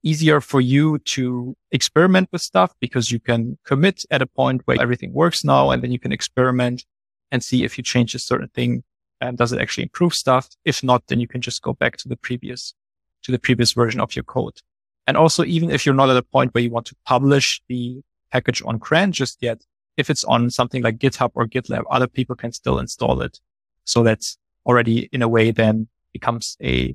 easier 0.02 0.40
for 0.40 0.60
you 0.60 0.98
to 1.00 1.56
experiment 1.72 2.28
with 2.32 2.42
stuff 2.42 2.74
because 2.80 3.10
you 3.10 3.18
can 3.18 3.58
commit 3.64 4.04
at 4.10 4.22
a 4.22 4.26
point 4.26 4.62
where 4.64 4.80
everything 4.80 5.12
works 5.12 5.44
now. 5.44 5.70
And 5.70 5.82
then 5.82 5.90
you 5.90 5.98
can 5.98 6.12
experiment 6.12 6.84
and 7.32 7.42
see 7.42 7.64
if 7.64 7.76
you 7.76 7.82
change 7.82 8.14
a 8.14 8.18
certain 8.18 8.48
thing 8.48 8.84
and 9.20 9.38
does 9.38 9.52
it 9.52 9.60
actually 9.60 9.84
improve 9.84 10.14
stuff? 10.14 10.48
If 10.64 10.82
not, 10.82 11.06
then 11.08 11.20
you 11.20 11.28
can 11.28 11.40
just 11.40 11.62
go 11.62 11.72
back 11.72 11.96
to 11.98 12.08
the 12.08 12.16
previous, 12.16 12.74
to 13.22 13.32
the 13.32 13.38
previous 13.38 13.72
version 13.72 14.00
of 14.00 14.14
your 14.14 14.24
code. 14.24 14.60
And 15.06 15.16
also, 15.16 15.44
even 15.44 15.70
if 15.70 15.86
you're 15.86 15.94
not 15.94 16.10
at 16.10 16.16
a 16.16 16.22
point 16.22 16.52
where 16.52 16.62
you 16.62 16.70
want 16.70 16.86
to 16.86 16.96
publish 17.06 17.62
the 17.68 18.02
package 18.32 18.62
on 18.64 18.78
CRAN 18.78 19.12
just 19.12 19.38
yet, 19.40 19.62
if 19.96 20.10
it's 20.10 20.24
on 20.24 20.50
something 20.50 20.82
like 20.82 20.98
GitHub 20.98 21.30
or 21.34 21.46
GitLab, 21.46 21.84
other 21.90 22.06
people 22.06 22.36
can 22.36 22.52
still 22.52 22.78
install 22.78 23.22
it. 23.22 23.38
So 23.84 24.02
that's 24.02 24.36
already 24.66 25.08
in 25.12 25.22
a 25.22 25.28
way 25.28 25.52
then 25.52 25.88
becomes 26.12 26.56
a 26.62 26.94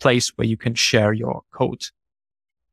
place 0.00 0.28
where 0.36 0.46
you 0.46 0.56
can 0.56 0.74
share 0.74 1.12
your 1.12 1.42
code. 1.52 1.82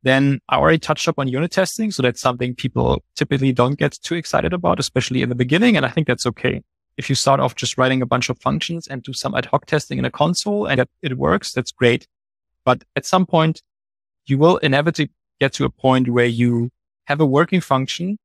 Then 0.04 0.40
I 0.48 0.58
already 0.58 0.80
touched 0.80 1.08
up 1.08 1.18
on 1.18 1.28
unit 1.28 1.52
testing. 1.52 1.92
So 1.92 2.04
that's 2.04 2.22
something 2.22 2.56
people 2.56 3.04
typically 3.16 3.52
don't 3.52 3.78
get 3.78 3.94
too 4.04 4.16
excited 4.16 4.54
about, 4.54 4.80
especially 4.80 5.22
in 5.22 5.30
the 5.30 5.36
beginning. 5.36 5.76
And 5.76 5.86
I 5.86 5.90
think 5.90 6.08
that's 6.08 6.26
okay. 6.26 6.62
If 6.98 7.10
you 7.10 7.16
start 7.16 7.40
off 7.40 7.56
just 7.56 7.78
writing 7.78 8.02
a 8.02 8.06
bunch 8.06 8.30
of 8.30 8.40
functions 8.40 8.88
and 8.88 9.04
do 9.04 9.14
some 9.14 9.36
ad 9.36 9.46
hoc 9.46 9.66
testing 9.66 9.98
in 9.98 10.06
a 10.06 10.12
console 10.12 10.66
and 10.66 10.86
it 11.02 11.18
works, 11.18 11.54
that's 11.54 11.72
great. 11.72 12.08
But 12.64 12.84
at 12.96 13.06
some 13.06 13.26
point, 13.26 13.62
you 14.28 14.38
will 14.38 14.58
inevitably 14.58 15.12
get 15.40 15.54
to 15.54 15.66
a 15.66 15.70
point 15.70 16.10
where 16.10 16.26
you 16.26 16.70
have 17.06 17.20
a 17.20 17.26
working 17.26 17.62
function 17.62 18.18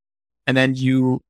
and 0.47 0.57
then 0.57 0.75
you 0.75 1.21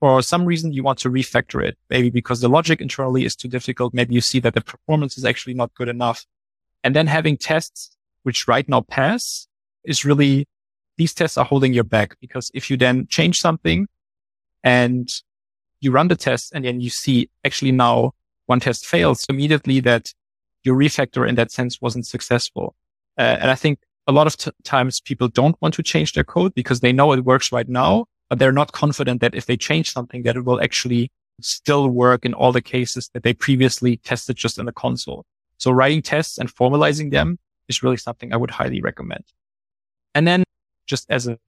for 0.00 0.20
some 0.20 0.44
reason 0.44 0.72
you 0.72 0.82
want 0.82 0.98
to 0.98 1.08
refactor 1.08 1.64
it, 1.64 1.78
maybe 1.88 2.10
because 2.10 2.40
the 2.40 2.48
logic 2.48 2.80
internally 2.80 3.24
is 3.24 3.36
too 3.36 3.46
difficult. 3.46 3.94
Maybe 3.94 4.14
you 4.16 4.20
see 4.20 4.40
that 4.40 4.52
the 4.52 4.60
performance 4.60 5.16
is 5.16 5.24
actually 5.24 5.54
not 5.54 5.72
good 5.74 5.88
enough. 5.88 6.26
And 6.82 6.96
then 6.96 7.06
having 7.06 7.36
tests 7.36 7.96
which 8.24 8.48
right 8.48 8.68
now 8.68 8.80
pass 8.80 9.46
is 9.84 10.04
really, 10.04 10.48
these 10.96 11.14
tests 11.14 11.38
are 11.38 11.44
holding 11.44 11.72
your 11.72 11.84
back 11.84 12.16
because 12.20 12.50
if 12.52 12.68
you 12.68 12.76
then 12.76 13.06
change 13.06 13.38
something 13.38 13.86
and 14.64 15.08
you 15.80 15.92
run 15.92 16.08
the 16.08 16.16
test 16.16 16.50
and 16.52 16.64
then 16.64 16.80
you 16.80 16.90
see 16.90 17.30
actually 17.44 17.70
now 17.70 18.12
one 18.46 18.58
test 18.58 18.84
fails 18.84 19.24
immediately 19.28 19.78
that 19.78 20.12
your 20.64 20.76
refactor 20.76 21.28
in 21.28 21.36
that 21.36 21.52
sense 21.52 21.80
wasn't 21.80 22.06
successful. 22.06 22.74
Uh, 23.16 23.36
and 23.40 23.52
I 23.52 23.54
think 23.54 23.78
a 24.06 24.12
lot 24.12 24.26
of 24.26 24.36
t- 24.36 24.50
times 24.64 25.00
people 25.00 25.28
don't 25.28 25.56
want 25.60 25.74
to 25.74 25.82
change 25.82 26.12
their 26.12 26.24
code 26.24 26.54
because 26.54 26.80
they 26.80 26.92
know 26.92 27.12
it 27.12 27.24
works 27.24 27.52
right 27.52 27.68
now 27.68 28.06
but 28.32 28.38
they're 28.38 28.50
not 28.50 28.72
confident 28.72 29.20
that 29.20 29.34
if 29.34 29.44
they 29.44 29.58
change 29.58 29.90
something 29.90 30.22
that 30.22 30.36
it 30.36 30.46
will 30.46 30.58
actually 30.62 31.10
still 31.42 31.90
work 31.90 32.24
in 32.24 32.32
all 32.32 32.50
the 32.50 32.62
cases 32.62 33.10
that 33.12 33.24
they 33.24 33.34
previously 33.34 33.98
tested 33.98 34.36
just 34.36 34.58
in 34.58 34.64
the 34.64 34.72
console. 34.72 35.26
So 35.58 35.70
writing 35.70 36.00
tests 36.00 36.38
and 36.38 36.50
formalizing 36.50 37.10
them 37.10 37.38
is 37.68 37.82
really 37.82 37.98
something 37.98 38.32
I 38.32 38.38
would 38.38 38.50
highly 38.50 38.80
recommend. 38.80 39.24
And 40.14 40.26
then 40.26 40.44
just 40.86 41.10
as 41.10 41.26
a 41.26 41.38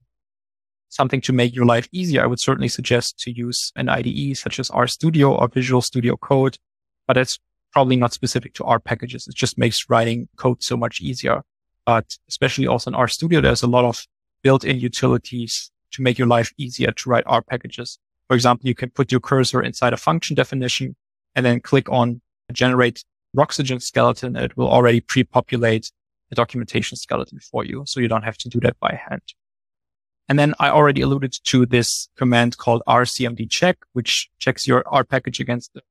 something 0.89 1.21
to 1.21 1.33
make 1.33 1.55
your 1.55 1.65
life 1.65 1.89
easier, 1.91 2.23
I 2.23 2.27
would 2.27 2.39
certainly 2.39 2.67
suggest 2.69 3.17
to 3.21 3.31
use 3.31 3.71
an 3.75 3.89
IDE 3.89 4.37
such 4.37 4.59
as 4.59 4.69
RStudio 4.69 5.31
or 5.31 5.47
Visual 5.47 5.81
Studio 5.81 6.15
Code, 6.15 6.59
but 7.07 7.17
it's 7.17 7.39
probably 7.73 7.95
not 7.95 8.13
specific 8.13 8.53
to 8.53 8.63
R 8.63 8.79
packages. 8.79 9.27
It 9.27 9.33
just 9.33 9.57
makes 9.57 9.89
writing 9.89 10.29
code 10.37 10.61
so 10.61 10.77
much 10.77 11.01
easier. 11.01 11.41
But 11.85 12.17
especially 12.27 12.67
also 12.67 12.91
in 12.91 12.97
RStudio, 12.97 13.41
there's 13.41 13.63
a 13.63 13.67
lot 13.67 13.85
of 13.85 14.05
built-in 14.41 14.79
utilities 14.79 15.71
to 15.91 16.01
make 16.01 16.17
your 16.17 16.27
life 16.27 16.51
easier 16.57 16.91
to 16.91 17.09
write 17.09 17.23
R 17.27 17.41
packages. 17.41 17.99
For 18.27 18.35
example, 18.35 18.67
you 18.67 18.75
can 18.75 18.89
put 18.89 19.11
your 19.11 19.21
cursor 19.21 19.61
inside 19.61 19.93
a 19.93 19.97
function 19.97 20.35
definition 20.35 20.95
and 21.35 21.45
then 21.45 21.59
click 21.59 21.89
on 21.89 22.21
generate 22.51 23.03
Roxygen 23.33 23.79
skeleton. 23.79 24.35
And 24.35 24.45
it 24.45 24.57
will 24.57 24.69
already 24.69 24.99
pre-populate 24.99 25.91
a 26.31 26.35
documentation 26.35 26.97
skeleton 26.97 27.39
for 27.39 27.63
you. 27.63 27.83
So 27.85 27.99
you 27.99 28.07
don't 28.07 28.23
have 28.23 28.37
to 28.39 28.49
do 28.49 28.59
that 28.61 28.79
by 28.79 28.99
hand. 29.09 29.21
And 30.27 30.39
then 30.39 30.55
I 30.59 30.69
already 30.69 31.01
alluded 31.01 31.35
to 31.43 31.65
this 31.67 32.09
command 32.17 32.57
called 32.57 32.81
R 32.87 33.03
CMD 33.03 33.47
check, 33.49 33.77
which 33.93 34.29
checks 34.39 34.67
your 34.67 34.83
R 34.87 35.03
package 35.03 35.39
against 35.39 35.75
a 35.75 35.81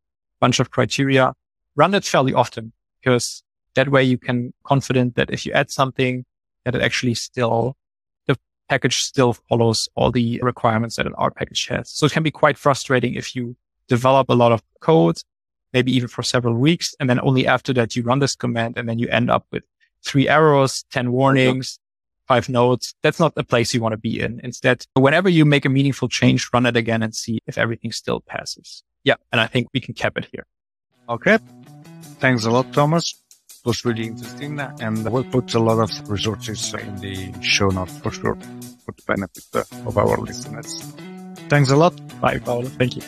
bunch 0.40 0.58
of 0.58 0.70
criteria. 0.70 1.34
Run 1.76 1.94
it 1.94 2.04
fairly 2.04 2.34
often 2.34 2.72
because 3.00 3.44
that 3.74 3.88
way 3.88 4.02
you 4.02 4.18
can 4.18 4.52
confident 4.64 5.16
that 5.16 5.30
if 5.30 5.44
you 5.44 5.52
add 5.52 5.70
something 5.70 6.24
that 6.64 6.74
it 6.74 6.82
actually 6.82 7.14
still 7.14 7.76
the 8.26 8.38
package 8.68 9.02
still 9.02 9.34
follows 9.48 9.88
all 9.94 10.10
the 10.10 10.40
requirements 10.42 10.96
that 10.96 11.06
an 11.06 11.14
R 11.16 11.30
package 11.30 11.66
has. 11.68 11.90
So 11.90 12.06
it 12.06 12.12
can 12.12 12.22
be 12.22 12.30
quite 12.30 12.56
frustrating 12.56 13.14
if 13.14 13.36
you 13.36 13.56
develop 13.88 14.28
a 14.30 14.34
lot 14.34 14.52
of 14.52 14.62
code, 14.80 15.18
maybe 15.72 15.92
even 15.92 16.08
for 16.08 16.22
several 16.22 16.54
weeks. 16.54 16.94
And 16.98 17.10
then 17.10 17.20
only 17.20 17.46
after 17.46 17.72
that 17.74 17.94
you 17.96 18.02
run 18.02 18.20
this 18.20 18.34
command 18.34 18.78
and 18.78 18.88
then 18.88 18.98
you 18.98 19.08
end 19.08 19.30
up 19.30 19.46
with 19.50 19.64
three 20.04 20.28
errors, 20.28 20.84
10 20.92 21.12
warnings, 21.12 21.78
five 22.26 22.48
notes. 22.48 22.94
That's 23.02 23.20
not 23.20 23.34
the 23.34 23.44
place 23.44 23.74
you 23.74 23.80
want 23.80 23.92
to 23.92 23.98
be 23.98 24.20
in. 24.20 24.40
Instead, 24.42 24.86
whenever 24.94 25.28
you 25.28 25.44
make 25.44 25.64
a 25.64 25.68
meaningful 25.68 26.08
change, 26.08 26.48
run 26.52 26.66
it 26.66 26.76
again 26.76 27.02
and 27.02 27.14
see 27.14 27.40
if 27.46 27.58
everything 27.58 27.92
still 27.92 28.20
passes. 28.20 28.82
Yeah. 29.02 29.16
And 29.32 29.40
I 29.40 29.46
think 29.46 29.68
we 29.74 29.80
can 29.80 29.94
cap 29.94 30.16
it 30.16 30.28
here. 30.32 30.46
Okay. 31.08 31.38
Thanks 32.20 32.46
a 32.46 32.50
lot, 32.50 32.72
Thomas 32.72 33.23
was 33.64 33.84
really 33.84 34.06
interesting 34.06 34.60
and 34.60 35.10
we'll 35.10 35.24
put 35.24 35.54
a 35.54 35.58
lot 35.58 35.78
of 35.78 35.90
resources 36.10 36.74
in 36.74 36.96
the 36.96 37.32
show 37.40 37.68
notes 37.68 37.96
for 37.98 38.10
sure 38.10 38.36
for 38.84 38.92
the 38.92 39.02
benefit 39.06 39.56
of 39.86 39.96
our 39.96 40.18
listeners. 40.18 40.82
Thanks 41.48 41.70
a 41.70 41.76
lot. 41.76 41.94
Bye, 42.20 42.38
Paolo. 42.38 42.68
Thank 42.68 42.96
you. 42.96 43.02